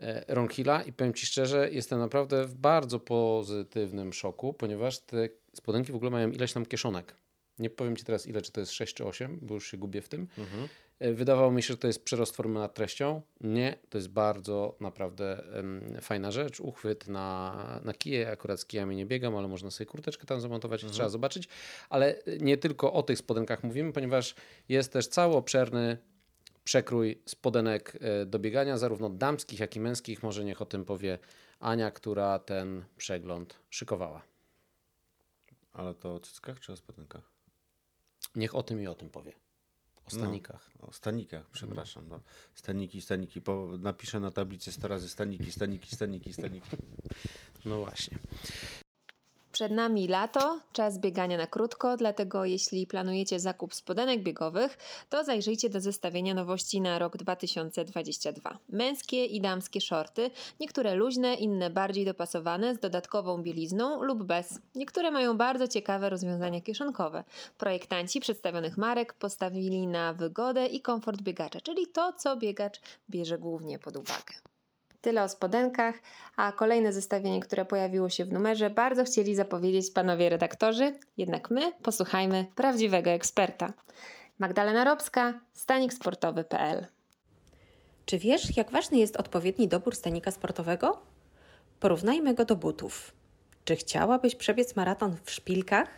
[0.00, 5.28] e, Ron Hilla i powiem Ci szczerze, jestem naprawdę w bardzo pozytywnym szoku, ponieważ te
[5.52, 7.14] spodenki w ogóle mają ileś tam kieszonek.
[7.58, 10.02] Nie powiem Ci teraz ile, czy to jest 6 czy 8, bo już się gubię
[10.02, 10.26] w tym.
[10.38, 10.44] E,
[11.14, 13.22] Wydawało mi się, że to jest przerost formy nad treścią.
[13.40, 15.42] Nie, to jest bardzo naprawdę
[16.00, 16.60] fajna rzecz.
[16.60, 18.30] Uchwyt na, na kije.
[18.30, 21.48] Akurat z kijami nie biegam, ale można sobie kurteczkę tam zamontować, trzeba zobaczyć.
[21.90, 24.34] Ale nie tylko o tych spodenkach mówimy, ponieważ
[24.68, 25.98] jest też cały obszerny
[26.64, 30.22] przekrój spodenek e, do biegania, zarówno damskich, jak i męskich.
[30.22, 31.18] Może niech o tym powie
[31.60, 34.22] Ania, która ten przegląd szykowała.
[35.72, 37.30] Ale to o cyckach czy o spodenkach?
[38.34, 39.41] Niech o tym i o tym powie.
[40.06, 40.70] O stanikach.
[40.80, 42.08] O stanikach, przepraszam.
[42.08, 42.20] No.
[42.54, 43.40] Staniki, staniki.
[43.40, 46.70] Po, napiszę na tablicy 100 razy staniki, staniki, staniki, staniki.
[47.64, 48.18] No właśnie.
[49.62, 54.78] Przed nami lato, czas biegania na krótko, dlatego jeśli planujecie zakup spodenek biegowych,
[55.10, 58.58] to zajrzyjcie do zestawienia nowości na rok 2022.
[58.68, 64.60] Męskie i damskie shorty, niektóre luźne, inne bardziej dopasowane z dodatkową bielizną lub bez.
[64.74, 67.24] Niektóre mają bardzo ciekawe rozwiązania kieszonkowe.
[67.58, 73.78] Projektanci przedstawionych marek postawili na wygodę i komfort biegacza, czyli to, co biegacz bierze głównie
[73.78, 74.51] pod uwagę.
[75.02, 75.94] Tyle o spodenkach,
[76.36, 81.72] a kolejne zestawienie, które pojawiło się w numerze, bardzo chcieli zapowiedzieć panowie redaktorzy, jednak my
[81.72, 83.72] posłuchajmy prawdziwego eksperta.
[84.38, 86.86] Magdalena Robska, staniksportowy.pl
[88.06, 91.02] Czy wiesz, jak ważny jest odpowiedni dobór stanika sportowego?
[91.80, 93.12] Porównajmy go do butów.
[93.64, 95.88] Czy chciałabyś przebiec maraton w szpilkach?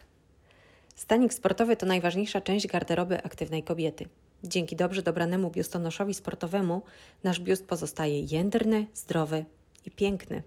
[0.95, 4.09] Stanik sportowy to najważniejsza część garderoby aktywnej kobiety.
[4.47, 6.83] Dzięki dobrze dobranemu biustonoszowi sportowemu
[7.25, 9.45] nasz biust pozostaje jędrny, zdrowy
[9.87, 10.43] i piękny.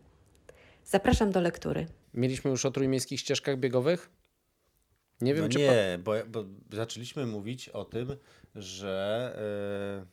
[0.85, 1.87] Zapraszam do lektury.
[2.13, 4.09] Mieliśmy już o trójmiejskich ścieżkach biegowych?
[5.21, 5.59] Nie wiem, No czy.
[5.59, 8.15] nie, bo, bo zaczęliśmy mówić o tym,
[8.55, 10.05] że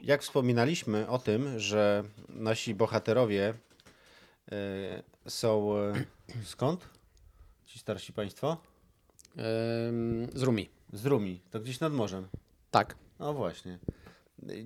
[0.00, 3.54] e, jak wspominaliśmy o tym, że nasi bohaterowie
[4.52, 5.92] e, są e,
[6.44, 6.88] skąd?
[7.64, 8.56] Ci starsi państwo?
[9.88, 10.70] Ym, z Rumi.
[10.92, 12.28] Z Rumi, to gdzieś nad morzem.
[12.74, 12.96] Tak.
[13.18, 13.78] No właśnie.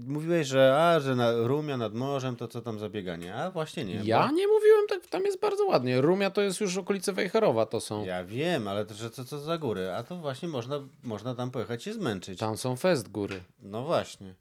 [0.07, 3.35] Mówiłeś, że a, że na Rumia nad morzem, to co tam za bieganie?
[3.35, 3.95] A właśnie nie.
[4.05, 6.01] Ja bo- nie mówiłem, tak, tam jest bardzo ładnie.
[6.01, 8.05] Rumia to jest już okolice Wejherowa, to są.
[8.05, 9.91] Ja wiem, ale to, że co, co za góry?
[9.93, 12.39] A to właśnie można, można tam pojechać się zmęczyć.
[12.39, 13.41] Tam są fest góry.
[13.63, 14.35] No właśnie.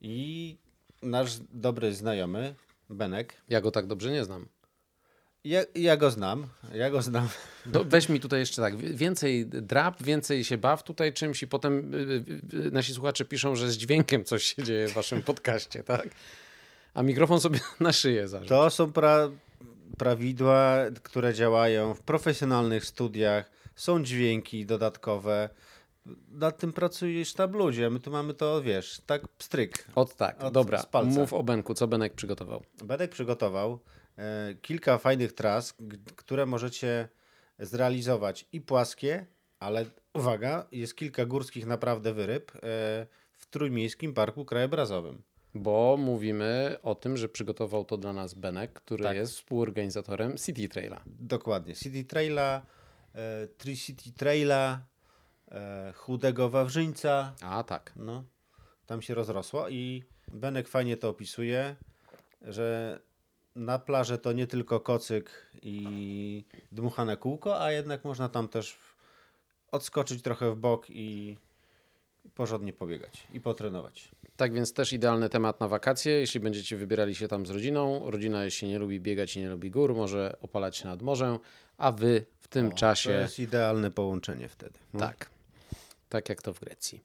[0.00, 0.56] I
[1.02, 2.54] nasz dobry znajomy,
[2.90, 4.46] Benek, Ja go tak dobrze nie znam.
[5.46, 7.28] Ja, ja go znam, ja go znam.
[7.66, 11.94] Do, weź mi tutaj jeszcze tak, więcej drap, więcej się baw tutaj czymś i potem
[11.94, 11.98] y,
[12.54, 16.08] y, y, nasi słuchacze piszą, że z dźwiękiem coś się dzieje w waszym podcaście, tak?
[16.94, 18.48] A mikrofon sobie na szyję zaraz.
[18.48, 19.30] To są pra,
[19.98, 25.48] prawidła, które działają w profesjonalnych studiach, są dźwięki dodatkowe.
[26.30, 29.86] Nad tym pracuje sztab ludzi, a my tu mamy to, wiesz, tak pstryk.
[29.94, 30.82] Od tak, Od- dobra.
[30.82, 30.86] z.
[31.04, 32.62] Mów o Benku, co Benek przygotował.
[32.84, 33.78] Benek przygotował
[34.62, 35.74] kilka fajnych tras,
[36.16, 37.08] które możecie
[37.58, 39.26] zrealizować i płaskie,
[39.58, 42.58] ale uwaga, jest kilka górskich naprawdę wyryb e,
[43.32, 45.22] w Trójmiejskim Parku Krajobrazowym.
[45.54, 49.16] Bo mówimy o tym, że przygotował to dla nas Benek, który Tak.
[49.16, 51.02] jest współorganizatorem City Traila.
[51.06, 51.74] Dokładnie.
[51.74, 52.62] City Traila,
[53.14, 54.80] e, Tri-City Traila,
[55.50, 57.92] e, Chudego Wawrzyńca, A tak.
[57.96, 58.24] no,
[58.86, 61.76] tam się rozrosło i Benek fajnie to opisuje,
[62.42, 62.98] że
[63.56, 68.78] na plaży to nie tylko kocyk i dmuchane kółko, a jednak można tam też
[69.72, 71.36] odskoczyć trochę w bok i,
[72.34, 74.08] porządnie pobiegać i potrenować.
[74.36, 78.10] Tak więc też idealny temat na wakacje, jeśli będziecie wybierali się tam z rodziną.
[78.10, 81.38] Rodzina, jeśli nie lubi biegać i nie lubi gór, może opalać się nad morzem,
[81.78, 83.10] a wy w tym O, To czasie...
[83.10, 84.78] jest idealne połączenie wtedy.
[84.94, 85.00] No.
[85.00, 85.30] Tak.
[86.08, 87.04] Tak jak to w Grecji.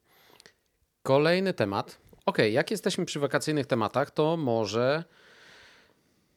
[1.02, 1.98] Kolejny temat.
[2.26, 5.04] Ok, jak jesteśmy przy wakacyjnych tematach, to może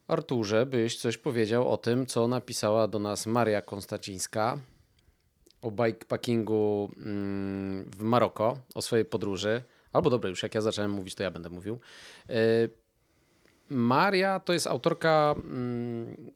[0.07, 4.59] Arturze byś coś powiedział o tym, co napisała do nas Maria Konstacińska
[5.61, 9.63] o bikepackingu mm, w Maroko, o swojej podróży.
[9.93, 11.79] Albo dobra, już jak ja zacząłem mówić, to ja będę mówił.
[12.29, 12.69] Y,
[13.69, 16.31] Maria to jest autorka mm,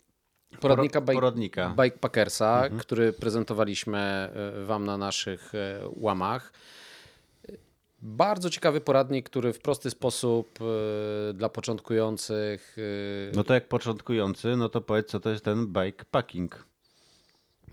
[0.59, 1.75] poradnika, bike, poradnika.
[1.83, 4.29] Bikepackersa, który prezentowaliśmy
[4.61, 5.57] y, Wam na naszych y,
[5.95, 6.53] łamach.
[8.01, 12.77] Bardzo ciekawy poradnik, który w prosty sposób y, dla początkujących.
[12.77, 16.69] y, No to jak początkujący, no to powiedz, co to jest ten bikepacking.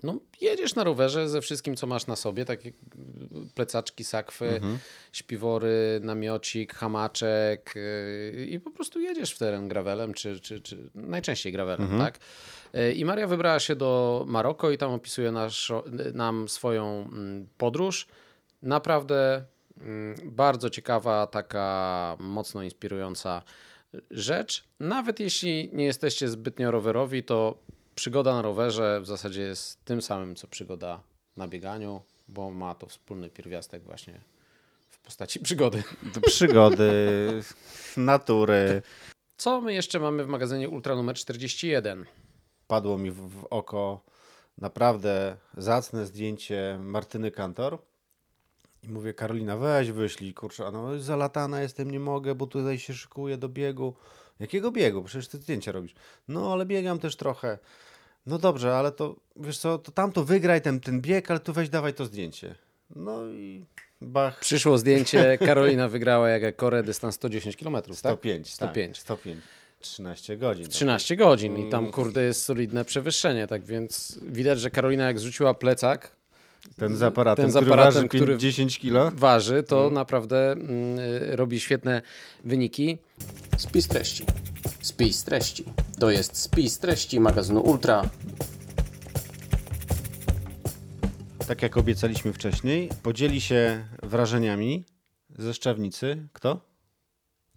[0.03, 2.73] No, jedziesz na rowerze ze wszystkim, co masz na sobie, takie
[3.55, 4.61] plecaczki, sakwy,
[5.13, 7.75] śpiwory, namiocik, hamaczek
[8.37, 12.19] yy, i po prostu jedziesz w teren gravelem, czy, czy, czy najczęściej gravelem, tak?
[12.73, 15.73] Yy, I Maria wybrała się do Maroko i tam opisuje nasz,
[16.15, 18.07] nam swoją mm, podróż.
[18.63, 19.45] Naprawdę
[20.25, 23.43] bardzo ciekawa, taka mocno inspirująca
[24.11, 24.65] rzecz.
[24.81, 27.59] Nawet jeśli nie jesteście zbytnio rowerowi, to
[27.95, 31.01] przygoda na rowerze w zasadzie jest tym samym, co przygoda
[31.37, 34.21] na bieganiu, bo ma to wspólny pierwiastek właśnie
[34.89, 35.83] w postaci przygody.
[36.27, 36.93] Przygody,
[37.97, 38.83] natury.
[39.37, 42.05] Co my jeszcze mamy w magazynie Ultra numer 41?
[42.67, 44.05] Padło mi w, w oko
[44.59, 47.79] naprawdę zacne zdjęcie Martyny Kantor.
[48.87, 53.37] I mówię, Karolina, weź wyślij, kurczę, no zalatana jestem, nie mogę, bo tutaj się szykuję
[53.37, 53.95] do biegu.
[54.41, 55.03] Jakiego biegu?
[55.05, 55.95] Przecież ty zdjęcia robisz.
[56.29, 57.59] No, ale biegam też trochę.
[58.27, 61.69] No dobrze, ale to, wiesz co, to tamto wygraj ten, ten bieg, ale tu weź
[61.69, 62.55] dawaj to zdjęcie.
[62.97, 63.65] No i
[64.01, 67.95] bach, Przyszło zdjęcie, Karolina wygrała jak Korę dystans 110 km, tak?
[67.95, 68.97] 105, 105.
[68.97, 69.41] Tak, 105.
[69.81, 70.69] 13 godzin.
[70.69, 75.55] 13 godzin i tam kurde jest solidne przewyższenie, tak więc widać, że Karolina jak zrzuciła
[75.55, 76.17] plecak,
[76.77, 79.11] Ten z aparatem, Ten z który aparatem, waży który- 10 kilo.
[79.15, 82.03] waży, to naprawdę mm, y, robi świetne
[82.45, 82.99] wyniki.
[83.57, 84.25] Spis treści.
[84.81, 85.65] Spis treści.
[85.99, 88.03] To jest spis treści magazynu Ultra.
[91.49, 94.85] Tak jak obiecaliśmy wcześniej, podzieli się wrażeniami
[95.39, 96.29] ze Szczawnicy.
[96.33, 96.61] Kto?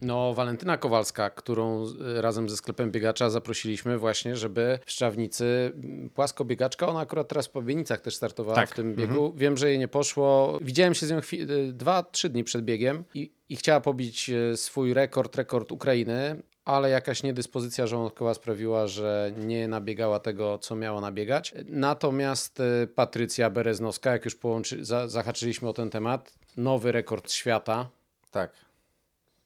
[0.02, 1.86] No, Walentyna Kowalska, którą
[2.18, 7.50] y, razem ze sklepem biegacza zaprosiliśmy właśnie, żeby w Szczawnicy m, płaskobiegaczka, ona akurat teraz
[7.50, 9.34] po Bienicach też startowała Tak, w tym biegu.
[9.36, 10.60] Wiem, że jej nie poszło.
[10.62, 14.58] Widziałem się z nią y, dwa, trzy dni przed biegiem i, i chciała pobić y,
[14.58, 21.02] swój rekord, rekord Ukrainy, ale jakaś niedyspozycja żołądkowa sprawiła, że nie nabiegała tego, co miała
[21.02, 21.54] nabiegać.
[21.66, 22.62] Natomiast
[22.96, 27.90] Patrycja Bereznowska, jak już połączy, za, zahaczyliśmy o ten temat, nowy rekord świata.
[28.32, 28.69] Tak.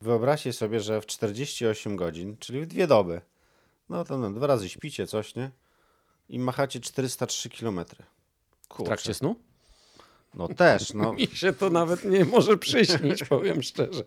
[0.04, 3.22] Wyobraźcie sobie, że w 48 godzin, czyli w dwie doby,
[3.89, 5.52] no to no, dwa razy śpicie, coś, nie?
[6.30, 7.86] I machacie 403 km.
[8.80, 9.36] W trakcie snu?
[10.34, 11.13] No też, no.
[11.20, 14.04] Mi się to nawet nie może przyśnić, powiem szczerze.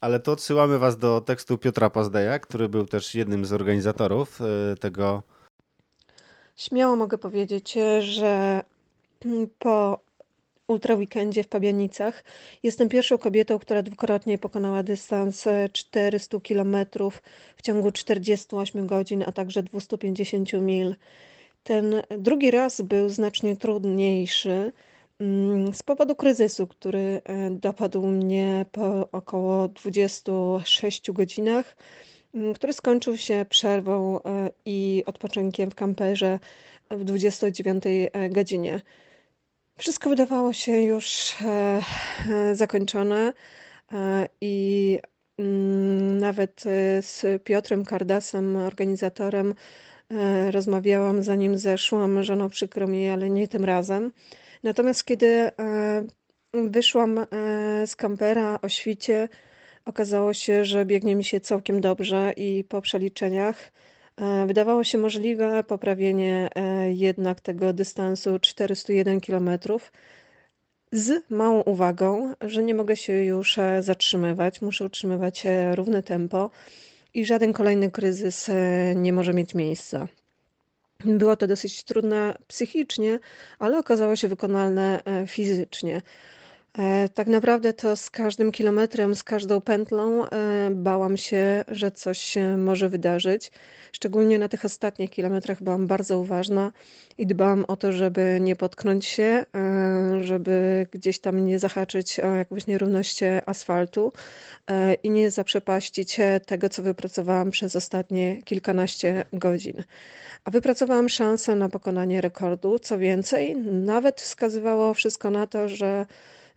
[0.00, 4.76] Ale to odsyłamy was do tekstu Piotra Pazdeja, który był też jednym z organizatorów y,
[4.76, 5.22] tego
[6.56, 8.64] Śmiało mogę powiedzieć, że
[9.58, 10.00] po
[10.70, 12.24] ultra weekendzie w Pabianicach
[12.62, 16.76] jestem pierwszą kobietą, która dwukrotnie pokonała dystans 400 km
[17.56, 20.96] w ciągu 48 godzin, a także 250 mil.
[21.62, 24.72] Ten drugi raz był znacznie trudniejszy
[25.20, 31.76] mm, z powodu kryzysu, który e, dopadł mnie po około 26 godzinach
[32.34, 36.38] mm, który skończył się przerwą e, i odpoczynkiem w kamperze
[36.90, 37.84] w 29
[38.30, 38.80] godzinie.
[39.80, 41.80] Wszystko wydawało się już e,
[42.30, 43.32] e, zakończone
[43.92, 44.98] e, i
[45.38, 46.62] mm, nawet
[47.00, 49.54] z Piotrem Kardasem, organizatorem,
[50.50, 54.12] rozmawiałam zanim zeszłam, że no przykro mi, ale nie tym razem.
[54.62, 55.50] Natomiast kiedy
[56.54, 57.26] wyszłam
[57.86, 59.28] z kampera o świcie,
[59.84, 63.72] Okazało się, że biegnie mi się całkiem dobrze i po przeliczeniach
[64.46, 69.50] wydawało się możliwe poprawienie e, jednak tego dystansu 401 km
[70.92, 76.50] z małą uwagą, że nie mogę się już e, zatrzymywać, muszę utrzymywać e, równe tempo
[77.14, 80.08] i żaden kolejny kryzys e, nie może mieć miejsca.
[81.04, 83.18] Było to dosyć trudne psychicznie,
[83.58, 86.02] ale okazało się wykonalne e, fizycznie.
[86.78, 92.18] E, tak naprawdę to z każdym kilometrem, z każdą pętlą e, bałam się, że coś
[92.18, 93.52] się może wydarzyć.
[93.92, 96.72] Szczególnie na tych ostatnich kilometrach byłam bardzo uważna
[97.18, 102.34] i dbałam o to, żeby nie potknąć się, e, żeby gdzieś tam nie zahaczyć o
[102.34, 104.12] jakąś nierówność asfaltu
[105.02, 106.16] i nie zaprzepaścić
[106.46, 109.84] tego, co wypracowałam przez ostatnie kilkanaście godzin.
[110.44, 112.78] A wypracowałam szansę na pokonanie rekordu.
[112.78, 116.06] Co więcej, nawet wskazywało wszystko na to, że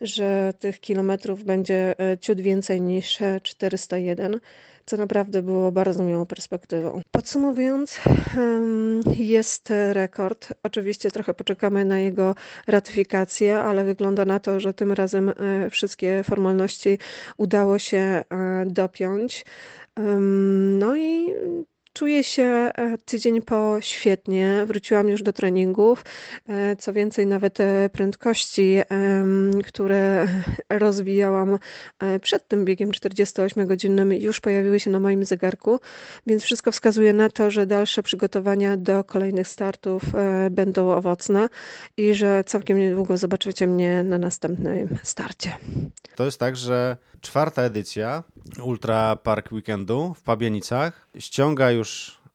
[0.03, 4.39] że tych kilometrów będzie e, ciut więcej niż 401,
[4.85, 7.01] co naprawdę było bardzo miłą perspektywą.
[7.11, 8.01] Podsumowując,
[9.17, 10.53] jest rekord.
[10.63, 12.35] Oczywiście trochę poczekamy na jego
[12.67, 16.97] ratyfikację, ale wygląda na to, że tym razem e, wszystkie formalności
[17.37, 18.23] udało się e,
[18.65, 19.45] dopiąć.
[20.79, 21.33] No i
[21.93, 26.05] Czuję się e, tydzień po świetnie, wróciłam już do treningów.
[26.49, 28.81] E, co więcej, nawet te prędkości,
[29.65, 30.27] które
[30.69, 31.59] rozwijałam
[31.99, 35.79] e, przed tym biegiem 48-godzinnym, już pojawiły się na moim zegarku,
[36.27, 40.03] więc wszystko wskazuje na to, że dalsze przygotowania do kolejnych startów
[40.51, 41.49] będą owocne
[41.97, 45.51] i że całkiem niedługo zobaczycie mnie na następnym starcie.
[46.15, 48.23] To jest tak, że czwarta edycja
[48.63, 51.82] Ultra Park Weekendu w Pabienicach ściąga już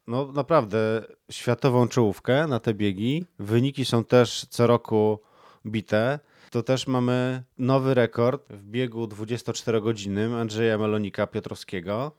[0.07, 3.25] no naprawdę światową czołówkę na te biegi.
[3.39, 5.19] Wyniki są też co roku
[5.65, 6.19] bite.
[6.51, 12.11] To też mamy nowy rekord w biegu 24-godzinnym Andrzeja Melonika Piotrowskiego.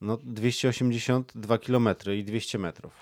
[0.00, 2.92] No 282 km i 200 metrów.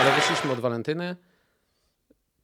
[0.00, 1.16] Ale wyszliśmy od Walentyny.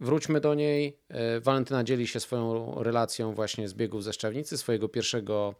[0.01, 0.99] Wróćmy do niej.
[1.09, 5.55] E, Walentyna dzieli się swoją relacją właśnie z biegów ze Szczawnicy, swojego pierwszego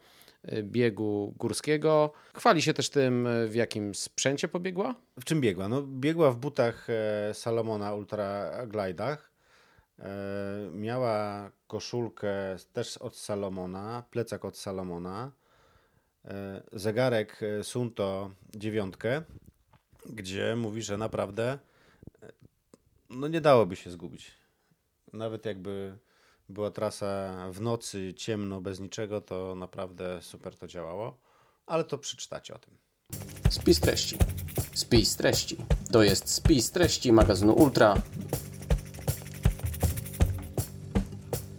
[0.63, 2.13] biegu górskiego.
[2.35, 4.95] Chwali się też tym, e, w jakim sprzęcie pobiegła.
[5.21, 5.69] W czym biegła?
[5.69, 6.87] No, biegła w butach
[7.33, 9.17] Salomona Ultra Glide'ach.
[10.73, 15.33] Miała koszulkę też od Salomona, plecak od Salomona,
[16.73, 19.23] zegarek Sunto dziewiątkę,
[20.07, 21.59] gdzie mówi, że naprawdę
[23.11, 24.33] no nie dałoby się zgubić.
[25.13, 25.99] Nawet jakby
[26.51, 31.19] była trasa w nocy, ciemno, bez niczego, to naprawdę super to działało.
[31.67, 32.79] Ale to przeczytacie o tym.
[33.51, 34.19] Spis treści.
[34.75, 35.57] Spis treści.
[35.93, 37.95] To jest spis treści magazynu Ultra.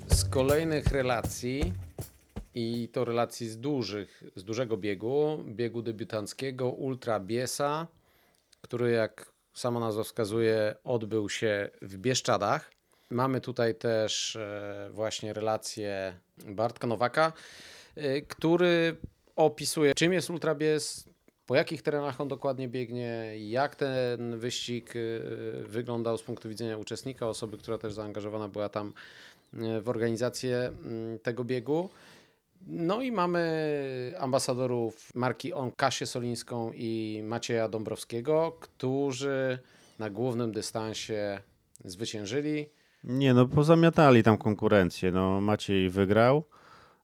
[0.07, 1.73] Z kolejnych relacji
[2.53, 7.87] i to relacji z dużych, z dużego biegu, biegu debiutanckiego Ultra Biesa,
[8.61, 12.71] który jak sama nazwa wskazuje, odbył się w Bieszczadach.
[13.11, 16.13] Mamy tutaj też e, właśnie relację
[16.45, 17.33] Bartka Nowaka,
[17.95, 18.95] e, który
[19.35, 21.09] opisuje, czym jest ultrabies,
[21.45, 24.99] po jakich terenach on dokładnie biegnie, jak ten wyścig e,
[25.63, 28.93] wyglądał z punktu widzenia uczestnika, osoby, która też zaangażowana była tam
[29.81, 31.89] w organizację mm, tego biegu.
[32.67, 39.59] No i mamy ambasadorów marki On, Kasię Solińską i Macieja Dąbrowskiego, którzy
[39.99, 41.41] na głównym dystansie
[41.85, 42.69] zwyciężyli.
[43.03, 45.11] Nie, no pozamiatali tam konkurencję.
[45.11, 46.43] No, Maciej wygrał,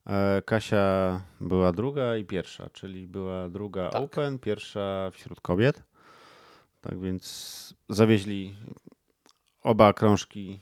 [0.07, 4.01] e, Kasia była druga i pierwsza, czyli była druga tak.
[4.01, 5.83] Open, pierwsza wśród kobiet.
[6.81, 8.55] Tak więc zawieźli
[9.63, 10.61] oba krążki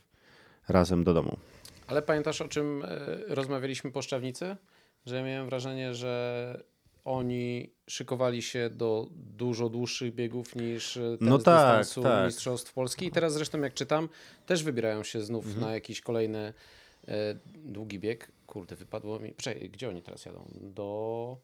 [0.69, 1.37] razem do domu.
[1.87, 2.87] Ale pamiętasz o czym e,
[3.27, 4.55] rozmawialiśmy po Szczawnicy?
[5.05, 6.63] że ja miałem wrażenie, że
[7.05, 12.25] oni szykowali się do dużo dłuższych biegów niż ten no tak, dystansu tak.
[12.25, 13.05] Mistrzostw Polski.
[13.05, 14.09] I teraz zresztą jak czytam,
[14.45, 15.65] też wybierają się znów mhm.
[15.65, 16.53] na jakiś kolejny
[17.07, 17.13] e,
[17.55, 18.31] długi bieg.
[18.47, 19.31] Kurde, wypadło mi...
[19.31, 20.45] Przecież, gdzie oni teraz jadą?
[20.61, 21.37] Do...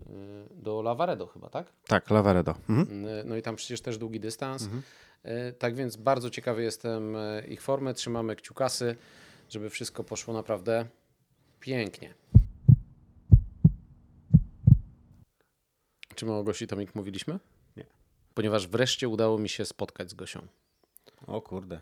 [0.00, 0.04] E,
[0.50, 1.72] do Lavaredo chyba, tak?
[1.86, 2.54] Tak, Lavaredo.
[2.68, 3.06] Mhm.
[3.06, 4.62] E, no i tam przecież też długi dystans.
[4.62, 4.82] Mhm.
[5.22, 7.94] E, tak więc bardzo ciekawy jestem e, ich formy.
[7.94, 8.96] Trzymamy kciukasy,
[9.48, 10.86] żeby wszystko poszło naprawdę
[11.60, 12.14] Pięknie.
[16.22, 17.38] Czy my o Gosi Tomik mówiliśmy?
[17.76, 17.84] Nie.
[18.34, 20.46] Ponieważ wreszcie udało mi się spotkać z Gosią.
[21.26, 21.80] O kurde.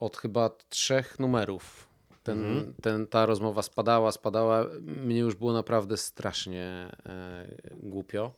[0.00, 1.88] Od chyba trzech numerów
[2.22, 2.74] ten, mhm.
[2.82, 4.66] ten, ta rozmowa spadała, spadała.
[4.80, 6.62] Mnie już było naprawdę strasznie
[7.06, 8.34] e, głupio.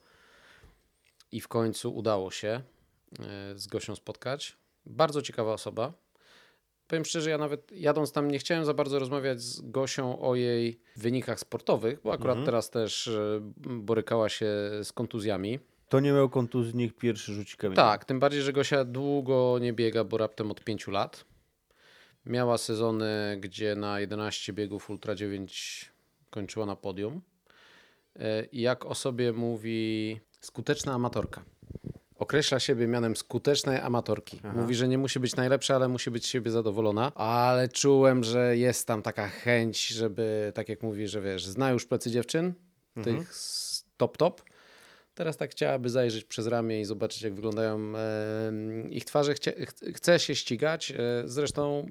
[1.33, 2.63] I w końcu udało się e,
[3.55, 4.57] z Gosią spotkać.
[4.87, 5.93] Bardzo ciekawa osoba
[6.89, 10.81] powiem szczerze, ja nawet jadąc tam nie chciałem za bardzo rozmawiać z Gosią o jej
[10.97, 12.47] wynikach sportowych, bo akurat mhm.
[12.47, 14.47] teraz też e, borykała się
[14.83, 15.59] z kontuzjami.
[15.89, 17.77] To nie miał kontuzji, niech pierwszy rzuci kamień.
[17.77, 21.25] Tak, tym bardziej, że Gosia długo nie biega, bo raptem od 5 lat.
[22.27, 25.91] Miała sezony, gdzie na 11 biegów Ultra 9
[26.31, 27.21] kończyła na podium.
[28.17, 31.45] E, jak o sobie mówi skuteczna amatorka.
[32.19, 34.41] Określa siebie mianem skutecznej amatorki.
[34.45, 34.53] Aha.
[34.61, 37.13] Mówi, że nie musi być najlepsza, ale musi być z siebie zadowolona.
[37.15, 41.87] Ale czułem, że jest tam taka chęć, żeby, tak jak mówi, że wiesz, zna już
[41.87, 42.53] plecy dziewczyn,
[42.97, 43.17] Mhm.
[43.17, 43.33] tych
[43.97, 44.43] top top.
[45.15, 47.93] Teraz tak chciałaby zajrzeć przez ramię i zobaczyć, jak wyglądają
[48.91, 49.35] ich twarze.
[49.35, 50.91] Chcie, ch- chce się ścigać.
[50.91, 51.87] E, zresztą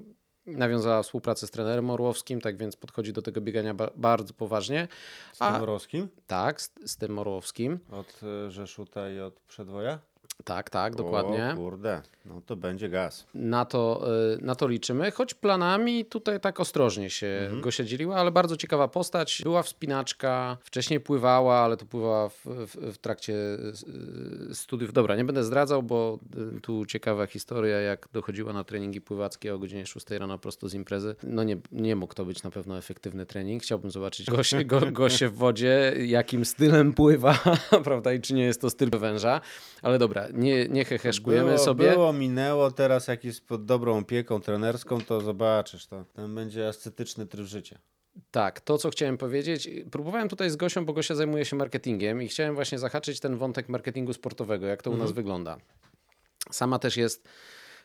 [0.46, 4.88] nawiązała współpracę z trenerem Orłowskim, tak więc podchodzi do tego biegania ba- bardzo poważnie.
[5.32, 6.08] Z tym Orłowskim?
[6.26, 7.78] Tak, z, z tym Orłowskim.
[7.90, 9.98] Od e, Rzeszuta i od Przedwoja?
[10.44, 11.50] Tak, tak, dokładnie.
[11.52, 13.26] O kurde, no to będzie gaz.
[13.34, 17.60] Na to, y, na to liczymy, choć planami tutaj tak ostrożnie się Mhm.
[17.60, 19.40] Gosia dzieliła, ale bardzo ciekawa postać.
[19.42, 23.34] Była wspinaczka, wcześniej pływała, ale to pływała w, w, w trakcie
[24.50, 24.92] y, studiów.
[24.92, 26.18] Dobra, nie będę zdradzał, bo
[26.56, 30.74] y, tu ciekawa historia, jak dochodziła na treningi pływackie o godzinie 6 rano prosto z
[30.74, 31.14] imprezy.
[31.22, 33.62] No nie, nie mógł to być na pewno efektywny trening.
[33.62, 37.38] Chciałbym zobaczyć Gosię, go, Gosię w wodzie, jakim stylem pływa,
[37.84, 39.40] prawda, i czy nie jest to styl węża.
[39.82, 41.90] Ale dobra, nie, nie heheszkujemy było, sobie.
[41.90, 47.26] Było, minęło, teraz jak jest pod dobrą opieką trenerską, to zobaczysz, to ten będzie ascetyczny
[47.26, 47.78] tryb życia.
[48.30, 49.70] Tak, to co chciałem powiedzieć.
[49.90, 53.68] Próbowałem tutaj z Gosią, bo Gosia zajmuje się marketingiem i chciałem właśnie zahaczyć ten wątek
[53.68, 55.56] marketingu sportowego, jak to u nas wygląda.
[56.50, 57.28] Sama też jest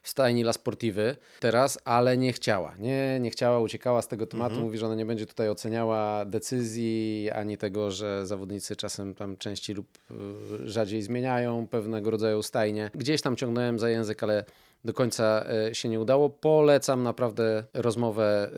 [0.04, 2.76] stajni La Sportivy teraz, ale nie chciała.
[2.80, 4.56] Nie, nie chciała, uciekała z tego tematu.
[4.56, 9.76] Mówi, że ona nie będzie tutaj oceniała decyzji, ani tego, że zawodnicy czasem tam częściej
[9.76, 12.92] lub y, rzadziej zmieniają pewnego rodzaju stajnie.
[12.96, 14.46] Gdzieś tam ciągnąłem za język, ale
[14.86, 16.30] do końca y, się nie udało.
[16.30, 18.50] Polecam naprawdę rozmowę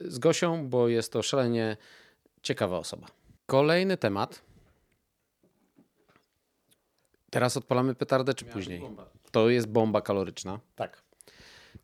[0.00, 1.76] y, z Gosią, bo jest to szalenie
[2.42, 3.06] ciekawa osoba.
[3.46, 4.40] Kolejny temat.
[7.30, 8.82] Teraz odpalamy petardę, czy później?
[9.34, 10.60] To jest bomba kaloryczna.
[10.76, 11.02] Tak.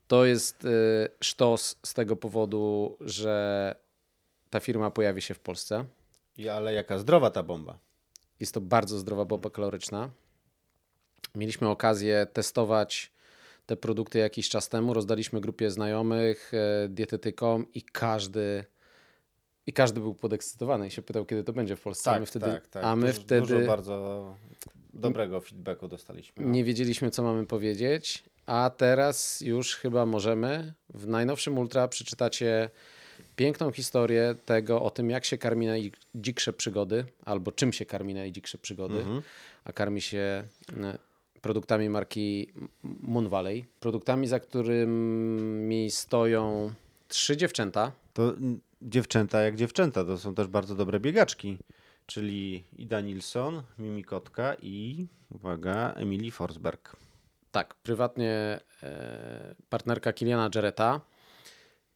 [0.09, 0.69] To jest y,
[1.21, 3.75] sztos z tego powodu, że
[4.51, 5.85] ta firma pojawi się w Polsce.
[6.37, 7.79] I, ale jaka zdrowa ta bomba.
[8.41, 10.11] Jest to bardzo zdrowa bomba kaloryczna.
[11.35, 13.13] Mieliśmy okazję testować
[13.67, 14.95] te produkty jakiś czas temu.
[14.95, 18.65] Rozdaliśmy grupie znajomych, e, dietetykom i każdy,
[19.67, 22.11] i każdy był podekscytowany i się pytał, kiedy to będzie w Polsce.
[22.11, 22.85] a my wtedy, tak, tak.
[22.85, 24.37] A my wtedy Dużo bardzo
[24.95, 26.45] dobrego feedbacku dostaliśmy.
[26.45, 30.73] nie wiedzieliśmy, co mamy powiedzieć, a teraz już chyba możemy.
[30.95, 32.71] W najnowszym Ultra przeczytacie
[33.37, 38.59] piękną historię tego o tym, jak się karmi najdziksze przygody, albo czym się karmi najdziksze
[38.59, 39.23] przygody, Mhm.
[39.65, 40.19] a karmi się
[40.83, 40.99] e,
[41.43, 43.65] produktami marki Moon Valley.
[43.81, 46.73] Produktami, za którymi stoją
[47.09, 47.93] trzy dziewczęta.
[48.15, 48.35] To
[48.83, 51.59] dziewczęta jak dziewczęta, to są też bardzo dobre biegaczki.
[52.11, 56.97] Czyli Ida Nilsson, Mimi Kotka i, uwaga, Emily Forsberg.
[57.51, 61.01] Tak, prywatnie e, partnerka Kiliana Jarretta.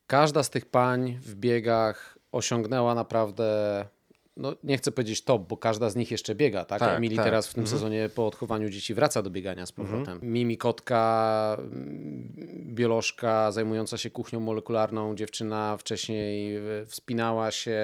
[0.07, 3.89] Każda z tych pań w biegach osiągnęła naprawdę,
[4.37, 6.81] no nie chcę powiedzieć top, bo każda z nich jeszcze biega, tak?
[6.81, 7.25] Tak, Emily tak.
[7.25, 7.79] teraz w tym Mhm.
[7.79, 10.19] sezonie po odchowaniu dzieci wraca do biegania z powrotem.
[10.23, 12.35] Mimi Kotka, mm,
[12.75, 17.81] biolożka zajmująca się kuchnią molekularną, dziewczyna wcześniej e, wspinała się,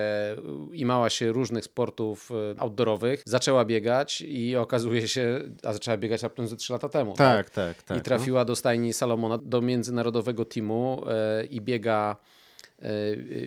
[0.73, 6.49] imała się różnych sportów e, outdoorowych, zaczęła biegać i okazuje się, a zaczęła biegać raptem
[6.49, 7.15] ze 3 lata temu.
[7.15, 7.99] Tak, tak, tak.
[7.99, 12.17] I trafiła do stajni Salomona, do międzynarodowego teamu e, i biega,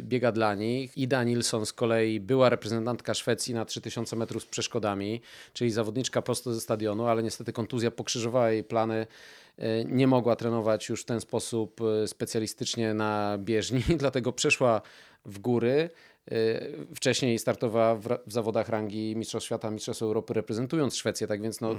[0.01, 0.97] biega dla nich.
[0.97, 5.21] Ida Nilsson z kolei była reprezentantka Szwecji na 3000 metrów z przeszkodami,
[5.53, 9.07] czyli zawodniczka prosto ze stadionu, ale niestety kontuzja pokrzyżowała jej plany.
[9.57, 14.81] E, Nie mogła trenować już w ten sposób e, specjalistycznie na bieżni, dlatego przeszła
[15.25, 15.89] w góry.
[16.31, 16.35] E,
[16.95, 21.75] Wcześniej startowała w, zawodach rangi Mistrzostw Świata, Mistrzostw Europy, reprezentując Szwecję, tak więc no,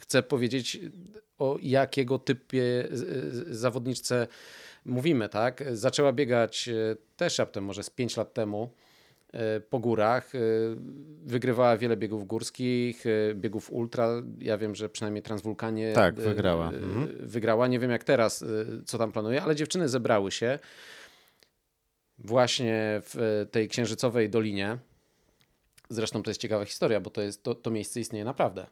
[0.00, 0.80] chcę powiedzieć,
[1.38, 2.88] o jakiego typie
[3.50, 4.26] zawodniczce
[4.84, 5.64] mówimy, tak?
[5.72, 8.70] Zaczęła biegać e, też raptem może z 5 lat temu
[9.32, 10.34] e, po górach.
[10.34, 10.38] e,
[11.24, 13.04] Wygrywała wiele biegów górskich,
[13.34, 14.08] biegów ultra.
[14.38, 16.68] Ja wiem, że przynajmniej Transwulkanie Tak, wygrała.
[16.68, 17.08] Mhm.
[17.28, 17.68] Wygrała.
[17.68, 18.44] Nie wiem jak teraz,
[18.86, 20.58] co tam planuje, ale dziewczyny zebrały się
[22.18, 24.78] właśnie w tej księżycowej dolinie.
[25.90, 28.66] Zresztą to jest ciekawa historia, bo to, jest, to, to miejsce istnieje naprawdę.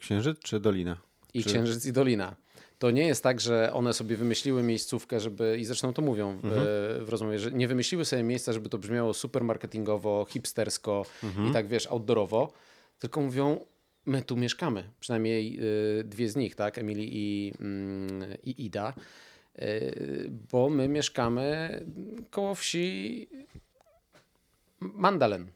[0.00, 0.96] Księżyc czy Dolina?
[1.34, 2.36] I Czy- Księżyc i Dolina.
[2.78, 6.44] To nie jest tak, że one sobie wymyśliły miejscówkę, żeby, i zresztą to mówią w,
[6.44, 6.62] Mhm.
[7.04, 11.48] w rozmowie, że nie wymyśliły sobie miejsca, żeby to brzmiało super marketingowo, hipstersko Mhm.
[11.48, 12.52] i tak wiesz, outdoorowo,
[12.98, 13.60] tylko mówią,
[14.06, 15.58] my tu mieszkamy, przynajmniej
[16.00, 18.92] y, dwie z nich, tak, Emily i, mm, i Ida,
[19.58, 21.80] y, bo my mieszkamy
[22.30, 23.28] koło wsi
[24.80, 25.46] Mandalen.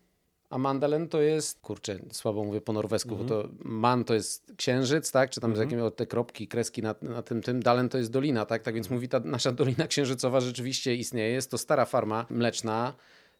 [0.53, 5.13] A Mandalen to jest, kurczę, słabo mówię po norwesku, bo to Man to jest księżyc,
[5.13, 5.31] tak?
[5.31, 7.63] Czy tam z jakimi te kropki, kreski na, na tym, tym.
[7.63, 8.63] Dalen to jest dolina, tak?
[8.63, 11.33] Tak więc mówi, ta nasza dolina księżycowa rzeczywiście istnieje.
[11.33, 12.95] Jest to stara farma mleczna.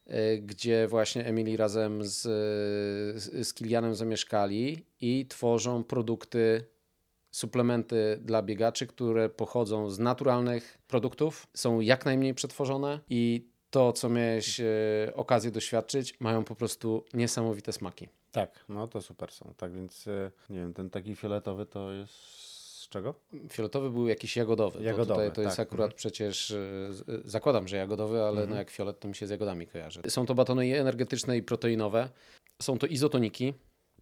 [0.07, 2.21] y, gdzie właśnie Emily razem z,
[3.21, 6.65] z, z Kilianem zamieszkali i tworzą produkty,
[7.31, 14.09] suplementy dla biegaczy, które pochodzą z naturalnych produktów, są jak najmniej przetworzone i to, co
[14.09, 14.65] miałeś e,
[15.15, 18.07] okazję doświadczyć, mają po prostu niesamowite smaki.
[18.31, 19.53] Tak, no to super są.
[19.57, 22.13] Tak więc, e, nie wiem, ten taki fioletowy to jest
[22.81, 23.13] z czego?
[23.49, 24.83] Fioletowy był jakiś jagodowy.
[24.83, 25.67] Jagodowy, to, tutaj, to jest tak.
[25.67, 25.97] akurat Mhm.
[25.97, 26.57] przecież, e,
[27.25, 28.49] zakładam, że jagodowy, ale Mhm.
[28.49, 30.01] no jak fiolet to mi się z jagodami kojarzy.
[30.07, 32.09] Są to batony i energetyczne i proteinowe.
[32.61, 33.53] Są to izotoniki.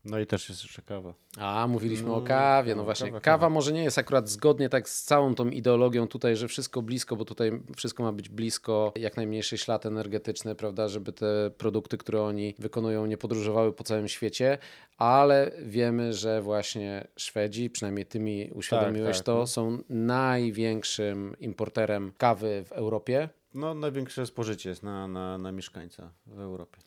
[0.05, 1.13] No i też jest jeszcze kawa.
[1.37, 2.75] A, mówiliśmy o Mm, kawie.
[2.75, 3.49] No właśnie, kawa, kawa, kawa.
[3.49, 7.25] może nie jest akurat zgodnie tak z całą tą ideologią tutaj, że wszystko blisko, bo
[7.25, 12.55] tutaj wszystko ma być blisko, jak najmniejszy ślad energetyczny, prawda, żeby te produkty, które oni
[12.59, 14.57] wykonują, nie podróżowały po całym świecie,
[14.97, 19.47] ale wiemy, że właśnie Szwedzi, przynajmniej ty mi uświadomiłeś tak, to, no.
[19.47, 23.29] są największym importerem kawy w Europie.
[23.53, 26.77] No największe spożycie jest na, na, na mieszkańca w Europie.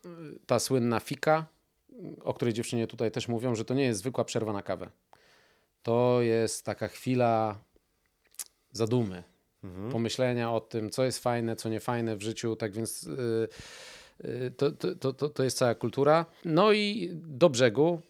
[0.45, 1.45] Ta słynna fika,
[2.23, 4.89] o której dziewczynie tutaj też mówią, że to nie jest zwykła przerwa na kawę.
[5.83, 7.59] To jest taka chwila
[8.71, 9.23] zadumy,
[9.63, 9.91] Mhm.
[9.91, 13.47] pomyślenia o tym, co jest fajne, co nie fajne w życiu, tak więc y,
[14.25, 16.25] y, to, to, to- to, to jest cała kultura.
[16.45, 18.01] No i do brzegu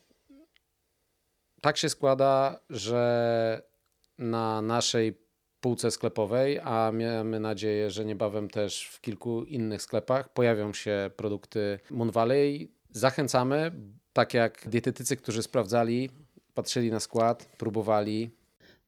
[1.62, 3.62] tak się składa, że
[4.18, 5.18] na naszej
[5.62, 11.80] półce sklepowej, a mamy nadzieję, że niebawem też w kilku innych sklepach pojawią się produkty
[11.92, 12.72] Moon Valley.
[12.96, 13.72] Zachęcamy,
[14.14, 16.10] tak jak dietetycy, którzy sprawdzali,
[16.54, 18.32] patrzyli na skład, próbowali,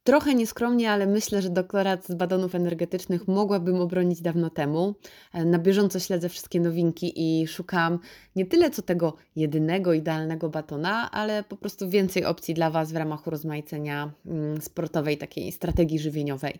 [0.08, 4.95] Trochę nieskromnie, ale myślę, że doktorat z badonów energetycznych mogłabym obronić dawno temu.
[5.34, 7.99] E, Na bieżąco śledzę wszystkie nowinki i szukam
[8.36, 12.95] nie tyle co tego jedynego, idealnego batona, ale po prostu więcej opcji dla Was w
[12.95, 16.60] ramach urozmaicenia mm, sportowej takiej strategii żywieniowej.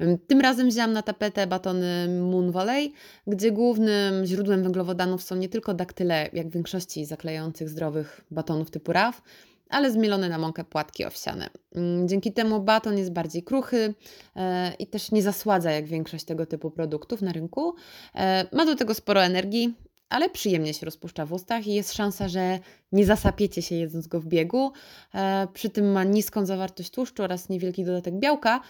[0.00, 2.92] Ym, Tym razem wzięłam na tapetę batony Moon Valley,
[3.26, 8.92] gdzie głównym źródłem węglowodanów są nie tylko daktyle, jak w większości zaklejających zdrowych batonów typu
[8.92, 9.22] RAW,
[9.68, 11.50] ale zmielone na mąkę płatki owsiane.
[11.74, 13.94] Mm, Dzięki temu baton jest bardziej kruchy
[14.36, 17.74] e, i też nie zasładza jak większość tego typu produktów na rynku.
[18.14, 19.74] E, ma do tego sporo energii,
[20.08, 22.58] ale przyjemnie się rozpuszcza w ustach i jest szansa, że
[22.92, 24.72] nie zasapiecie się jedząc go w biegu.
[25.14, 28.60] E, przy tym ma niską zawartość tłuszczu oraz niewielki dodatek białka.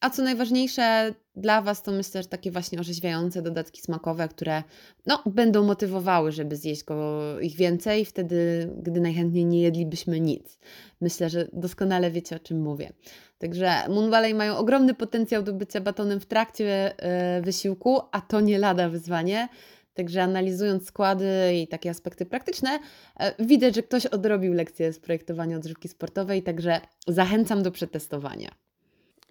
[0.00, 4.62] A co najważniejsze dla Was, to myślę, że takie właśnie orzeźwiające dodatki smakowe, które
[5.06, 10.58] no, będą motywowały, żeby zjeść go ich więcej, wtedy, gdy najchętniej nie jedlibyśmy nic.
[11.00, 12.92] Myślę, że doskonale wiecie, o czym mówię.
[13.38, 18.40] Także Moon Valley mają ogromny potencjał do bycia batonem w trakcie e, wysiłku, a to
[18.40, 19.48] nie lada wyzwanie.
[19.94, 22.78] Także analizując składy i takie aspekty praktyczne,
[23.20, 28.54] e, widać, że ktoś odrobił lekcję z projektowania odżywki sportowej, także zachęcam do przetestowania.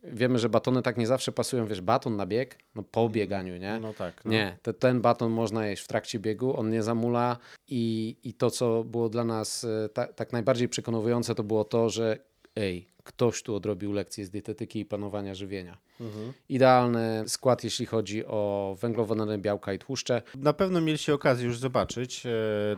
[0.03, 3.79] Wiemy, że batony tak nie zawsze pasują, wiesz, baton na bieg, no po bieganiu, nie?
[3.79, 4.25] No tak.
[4.25, 4.31] No.
[4.31, 7.37] Nie, to, ten baton można jeść w trakcie biegu, on nie zamula
[7.67, 11.89] i, i to, co było dla nas e, ta, tak najbardziej przekonujące, to było to,
[11.89, 12.17] że
[12.55, 15.77] ej, ktoś tu odrobił lekcję z dietetyki i planowania żywienia.
[16.01, 16.33] Mhm.
[16.49, 20.21] Idealny skład, jeśli chodzi o węglowodany, białka i tłuszcze.
[20.35, 22.31] Na pewno mieliście okazję już zobaczyć e,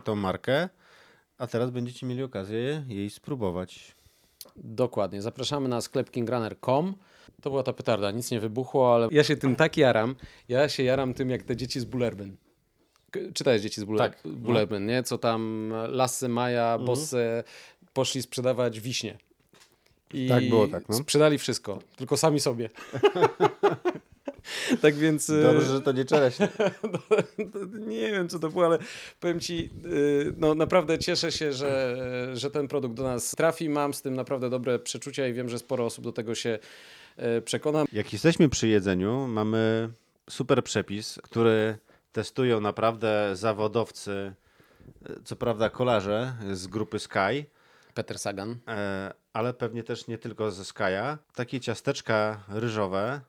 [0.04, 0.68] tą markę,
[1.38, 3.96] a teraz będziecie mieli okazję jej spróbować.
[4.56, 5.22] Dokładnie.
[5.22, 6.94] Zapraszamy na sklep kingrunner.com.
[7.42, 10.14] To była ta petarda, nic nie wybuchło, ale ja się tym tak jaram.
[10.48, 12.36] Ja się jaram tym, jak te dzieci z Bullerbyn.
[13.34, 14.32] Czytałeś dzieci z Bulle- Tak, no.
[14.32, 15.02] Bullerbyn, nie?
[15.02, 16.86] Co tam Lassy, Maja, Mhm.
[16.86, 17.44] Bosse
[17.92, 19.18] poszli sprzedawać wiśnie.
[20.14, 20.96] I Tak było, tak, no.
[20.96, 22.70] Sprzedali wszystko, tylko sami sobie.
[24.82, 25.30] tak więc...
[25.30, 26.48] e, Dobrze, że to nie czereśnie.
[27.88, 28.78] nie wiem, co to było, ale
[29.20, 31.96] powiem ci, y, no naprawdę cieszę się, że,
[32.34, 33.68] że ten produkt do nas trafi.
[33.68, 36.58] Mam z tym naprawdę dobre przeczucia i wiem, że sporo osób do tego się
[37.16, 37.84] e, przekona.
[37.92, 39.88] Jak jesteśmy przy jedzeniu, mamy
[40.30, 41.78] super przepis, który
[42.12, 44.34] testują naprawdę zawodowcy,
[45.06, 47.46] e, co prawda kolarze z grupy Sky,
[47.94, 48.56] Peter Sagan.
[48.68, 51.16] e, ale pewnie też nie tylko ze Sky'a.
[51.34, 53.20] Takie ciasteczka ryżowe,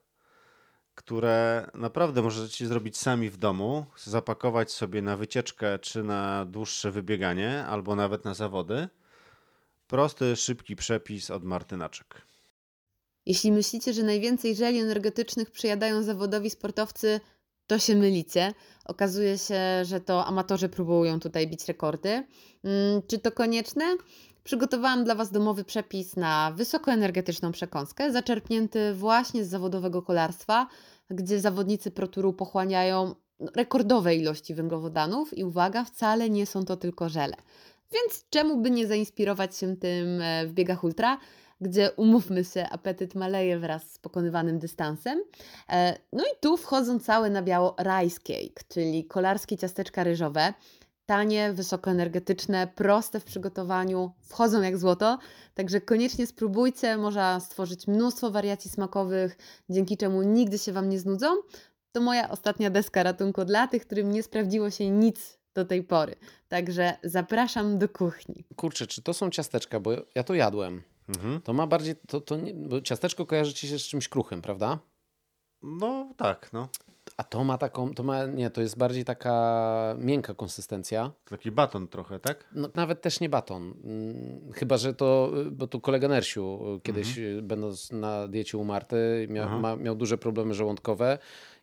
[0.95, 7.65] które naprawdę możecie zrobić sami w domu, zapakować sobie na wycieczkę czy na dłuższe wybieganie,
[7.65, 8.88] albo nawet na zawody.
[9.88, 12.21] Prosty, szybki przepis od Martynaczek.
[13.28, 17.19] Jeśli myślicie, że najwięcej żeli energetycznych przyjadają zawodowi sportowcy,
[17.67, 18.53] to się mylicie.
[18.86, 22.09] Okazuje się, że to amatorzy próbują tutaj bić rekordy.
[22.09, 23.84] Mm, Czy to konieczne?
[24.43, 30.67] Przygotowałam dla Was domowy przepis na wysokoenergetyczną przekąskę, zaczerpnięty właśnie z zawodowego kolarstwa,
[31.09, 33.15] gdzie zawodnicy proturu pochłaniają
[33.55, 37.36] rekordowe ilości węglowodanów i uwaga, wcale nie są to tylko żele.
[37.93, 41.17] Więc czemu by nie zainspirować się tym e, w biegach ultra?
[41.61, 45.23] Gdzie umówmy się, apetyt maleje wraz z pokonywanym dystansem.
[45.69, 50.53] E, no i tu wchodzą całe na biało rice cake, czyli kolarskie ciasteczka ryżowe.
[51.05, 55.17] Tanie, wysokoenergetyczne, proste w przygotowaniu, wchodzą jak złoto,
[55.53, 59.37] także koniecznie spróbujcie, można stworzyć mnóstwo wariacji smakowych,
[59.69, 61.27] dzięki czemu nigdy się Wam nie znudzą.
[61.91, 66.15] To moja ostatnia deska ratunku dla tych, którym nie sprawdziło się nic do tej pory.
[66.47, 68.45] Także zapraszam do kuchni.
[68.55, 70.81] Kurczę, czy to są ciasteczka, bo ja to jadłem.
[71.09, 71.41] Mhm.
[71.41, 74.79] To ma bardziej, to, to nie, bo ciasteczko kojarzy ci się z czymś kruchym, prawda?
[75.61, 76.69] No tak, no.
[77.17, 81.11] A to ma taką, to ma, nie, to jest bardziej taka miękka konsystencja.
[81.29, 82.45] Taki baton trochę, tak?
[82.55, 83.73] No, nawet też nie baton.
[83.83, 88.63] Mm, Chyba, że to, bo tu kolega Nersiu y, kiedyś y, będąc na diecie u
[88.63, 91.17] Marty miał, ma, miał duże problemy żołądkowe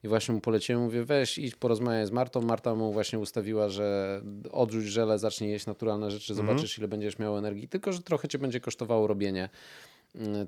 [0.04, 2.40] i właśnie mu poleciłem, mówię weź idź porozmawiaj z Martą.
[2.42, 4.20] Marta mu właśnie ustawiła, że
[4.52, 6.46] odrzuć żele, zacznij jeść naturalne rzeczy, Mhm.
[6.48, 7.68] zobaczysz ile będziesz miał energii.
[7.68, 9.48] Tylko, że trochę cię będzie kosztowało robienie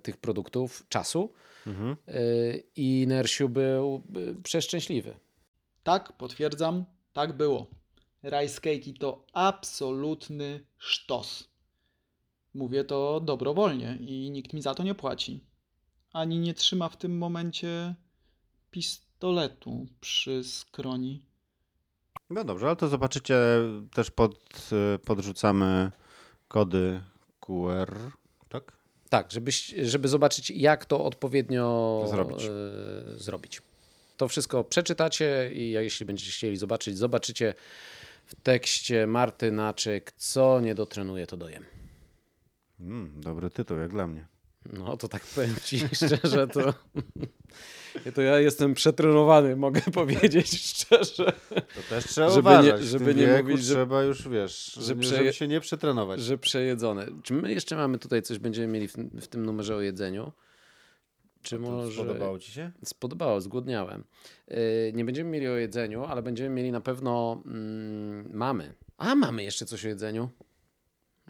[0.03, 1.33] tych produktów, czasu.
[1.67, 1.97] Mhm.
[2.09, 5.14] Y, I Nersiu był y, przeszczęśliwy.
[5.83, 7.67] Tak, potwierdzam, tak było.
[8.25, 11.49] Rice cake to absolutny sztos.
[12.55, 15.45] Mówię to dobrowolnie i nikt mi za to nie płaci.
[16.12, 17.95] Ani nie trzyma w tym momencie
[18.71, 21.23] pistoletu przy skroni.
[22.31, 23.37] No dobrze, ale to zobaczycie,
[23.95, 25.93] też pod, y, podrzucamy
[26.49, 27.03] kody
[27.41, 27.97] QR,
[28.49, 28.73] tak?
[29.17, 32.45] Tak, żebyś, żeby zobaczyć, jak to odpowiednio Zrobić.
[32.45, 32.49] e,
[33.19, 33.62] zrobić.
[34.17, 37.55] To wszystko przeczytacie i jeśli będziecie chcieli zobaczyć, zobaczycie
[38.27, 41.64] w tekście Marty Naczyk, co nie dotrenuje, to dojem.
[42.81, 44.27] Mm, dobry tytuł, jak dla mnie.
[44.73, 46.75] No to tak powiem ci szczerze, to,
[48.14, 51.33] to ja jestem przetrenowany, mogę powiedzieć szczerze.
[51.49, 52.81] To też trzeba Żeby uważać.
[52.81, 56.21] nie- żeby nie mówić, że- trzeba już, wiesz, że żeby się nie przetrenować.
[56.21, 57.07] Że przejedzone.
[57.23, 60.33] Czy my jeszcze mamy tutaj coś, będziemy mieli w, tym- w tym numerze o jedzeniu?
[61.43, 61.93] Czy może...
[61.93, 62.71] Spodobało ci się?
[62.85, 64.05] Spodobało, zgłodniałem.
[64.49, 64.57] Yy,
[64.95, 67.43] nie będziemy mieli o jedzeniu, ale będziemy mieli na pewno.
[67.47, 68.75] Mm, mamy.
[68.99, 70.31] A mamy jeszcze coś o jedzeniu.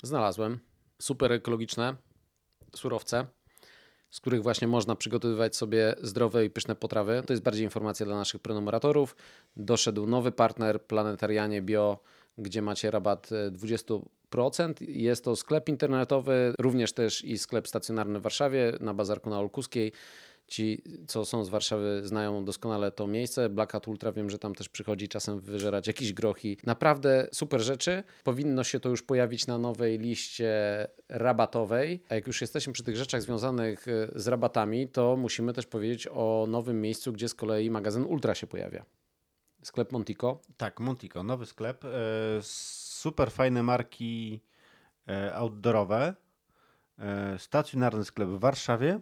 [0.03, 0.59] Znalazłem.
[0.99, 1.97] Super ekologiczne
[2.75, 3.27] surowce,
[4.11, 7.23] z których właśnie można przygotowywać sobie zdrowe i pyszne potrawy.
[7.27, 9.17] To jest bardziej informacja dla naszych prenumeratorów.
[9.57, 11.99] Doszedł nowy partner Planetarianie Bio,
[12.39, 14.75] gdzie macie rabat e, 20%.
[14.81, 19.93] Jest to sklep internetowy, również też i sklep stacjonarny w Warszawie na bazarku na Olkuskiej.
[20.47, 23.49] Ci, co są z Warszawy, znają doskonale to miejsce.
[23.49, 26.57] Black Hat Ultra wiem, że tam też przychodzi czasem wyżerać jakieś grochy.
[26.67, 28.03] Naprawdę super rzeczy.
[28.25, 30.53] Powinno się to już pojawić na nowej liście
[31.09, 32.03] rabatowej.
[32.09, 36.09] A jak już jesteśmy przy tych rzeczach związanych e, z rabatami, to musimy też powiedzieć
[36.11, 38.85] o nowym miejscu, gdzie z kolei magazyn Ultra się pojawia.
[39.63, 40.41] Sklep Montico.
[40.57, 41.85] Tak, Montico, nowy sklep.
[41.85, 41.89] E,
[42.43, 44.41] super fajne marki
[45.09, 46.15] e, outdoorowe.
[47.39, 49.01] Stacjonarny sklep w Warszawie.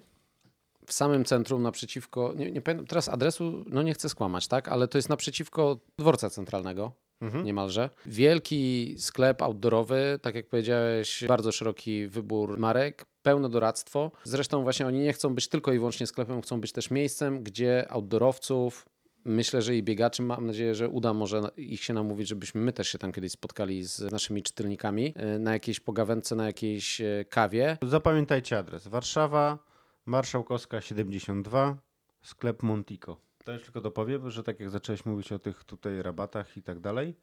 [0.86, 4.88] W samym centrum naprzeciwko, nie, nie pamiętam teraz adresu, no nie chcę skłamać, tak, ale
[4.88, 6.92] to jest naprzeciwko dworca centralnego.
[7.20, 7.44] Mhm.
[7.44, 7.90] Niemalże.
[8.06, 14.12] Wielki sklep outdoorowy, tak jak powiedziałeś, bardzo szeroki wybór marek, pełne doradztwo.
[14.24, 17.86] Zresztą właśnie oni nie chcą być tylko i wyłącznie sklepem, chcą być też miejscem, gdzie
[17.90, 18.86] outdoorowców,
[19.24, 22.88] myślę, że i biegaczy, mam nadzieję, że uda może ich się namówić, żebyśmy my też
[22.88, 27.78] się tam kiedyś spotkali z naszymi czytelnikami e, na jakiejś pogawędce, na jakiejś e, kawie.
[27.82, 28.88] Zapamiętajcie adres.
[28.88, 29.58] Warszawa,
[30.06, 31.76] Marszałkowska 72,
[32.22, 33.16] sklep Montico.
[33.44, 36.80] To już tylko dopowiem, że tak jak zacząłeś mówić o tych tutaj rabatach i tak
[36.80, 37.14] dalej,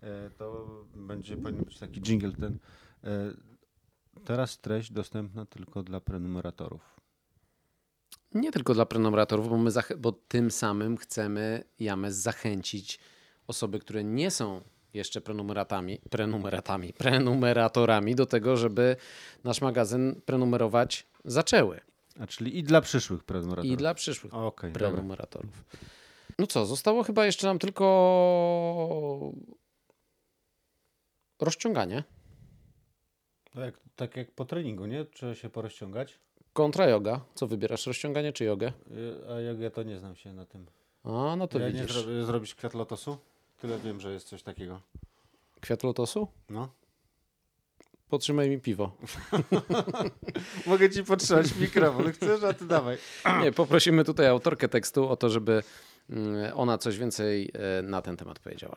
[0.00, 2.58] e, to będzie powinien być taki jingle ten.
[3.04, 3.32] e,
[4.24, 7.00] Teraz treść dostępna tylko dla prenumeratorów.
[8.34, 13.00] Nie tylko dla prenumeratorów, bo, my bo tym samym chcemy James zachęcić
[13.46, 14.60] osoby, które nie są
[14.94, 18.96] jeszcze prenumeratami, prenumeratami, prenumeratorami do tego, żeby
[19.44, 21.80] nasz magazyn prenumerować zaczęły.
[22.20, 23.72] A czyli i dla przyszłych prenumeratorów.
[23.72, 24.72] I dla przyszłych dobra.
[24.72, 25.64] prenumeratorów.
[26.38, 29.32] No co, zostało chyba jeszcze nam tylko
[31.40, 32.04] rozciąganie.
[33.54, 35.04] Jak, tak jak po treningu, nie?
[35.04, 36.18] Trzeba się porozciągać.
[36.52, 37.20] Kontra yoga.
[37.34, 38.72] Co wybierasz, rozciąganie czy jogę?
[38.90, 40.66] Y, A ja to nie znam się na tym.
[41.04, 41.96] A, no to ja nie widzisz.
[41.96, 43.18] zrobię, zrobić kwiat lotosu?
[43.60, 44.80] Tyle wiem, że jest coś takiego.
[45.60, 46.28] Kwiat lotosu?
[46.50, 46.68] No.
[48.10, 48.90] Potrzymaj mi piwo.
[50.66, 52.12] Mogę ci potrzymać mikrofon.
[52.12, 52.98] Chcesz, a ty dawaj.
[53.42, 55.62] Nie, poprosimy tutaj autorkę tekstu o to, żeby
[56.10, 58.76] mm, ona coś więcej e, na ten temat powiedziała.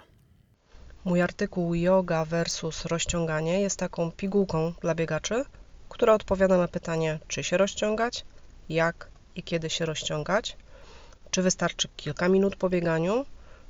[1.06, 5.46] Mój artykuł Yoga versus rozciąganie jest taką pigułką dla biegaczy,
[5.90, 8.26] która odpowiada na pytanie, czy się rozciągać,
[8.70, 10.58] jak i kiedy się rozciągać,
[11.32, 13.26] czy wystarczy kilka minut po bieganiu,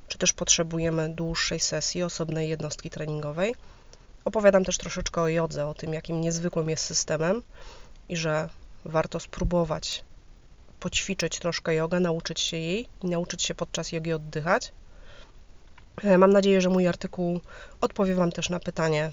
[0.08, 3.54] czy też potrzebujemy dłuższej sesji osobnej jednostki treningowej.
[4.24, 7.42] Opowiadam też troszeczkę o jodze, o tym, jakim niezwykłym jest systemem
[8.08, 8.48] i że
[8.84, 10.04] warto spróbować
[10.80, 14.72] poćwiczyć troszkę jogę, nauczyć się jej i nauczyć się podczas jogi oddychać.
[16.02, 17.40] E, mam nadzieję, że mój artykuł
[17.80, 19.12] odpowie Wam też na pytanie,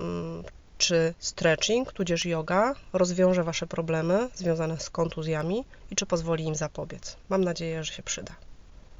[0.00, 0.44] mm,
[0.78, 7.16] czy stretching, tudzież yoga rozwiąże Wasze problemy związane z kontuzjami i czy pozwoli im zapobiec.
[7.28, 8.36] Mam nadzieję, że się przyda.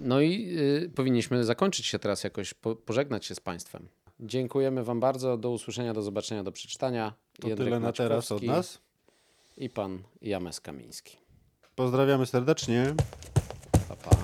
[0.01, 3.89] No i y, powinniśmy zakończyć się teraz jakoś, po, pożegnać się z Państwem.
[4.21, 5.37] Dziękujemy Wam bardzo.
[5.37, 7.15] Do usłyszenia, do zobaczenia, do przeczytania.
[7.41, 8.79] To Jędrek tyle na teraz od nas.
[9.57, 11.17] I pan James Kamiński.
[11.75, 12.95] Pozdrawiamy serdecznie.
[13.89, 14.17] Pa, pa.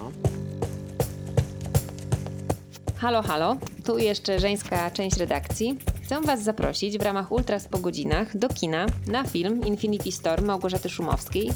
[2.97, 5.79] Halo, halo, tu jeszcze żeńska część redakcji.
[6.11, 10.89] Chcę Was zaprosić w ramach Ultras po godzinach do kina na film Infinity Storm Małgorzaty
[10.89, 11.51] Szumowskiej.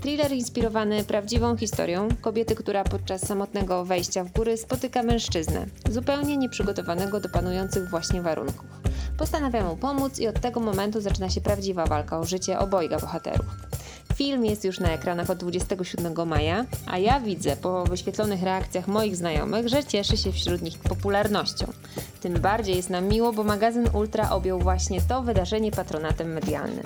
[0.00, 7.20] Thriller inspirowany prawdziwą historią kobiety, która podczas samotnego wejścia w góry spotyka mężczyznę, zupełnie nieprzygotowanego
[7.20, 8.66] do panujących właśnie warunków.
[9.18, 13.46] Postanawia mu pomóc i od tego momentu zaczyna się prawdziwa walka o życie obojga bohaterów.
[14.18, 19.16] Film jest już na ekranach od 27 maja, a ja widzę po wyświetlonych reakcjach moich
[19.16, 21.72] znajomych, że cieszy się wśród nich popularnością.
[22.20, 26.84] Tym bardziej jest nam miło, bo magazyn Ultra objął właśnie to wydarzenie patronatem medialnym.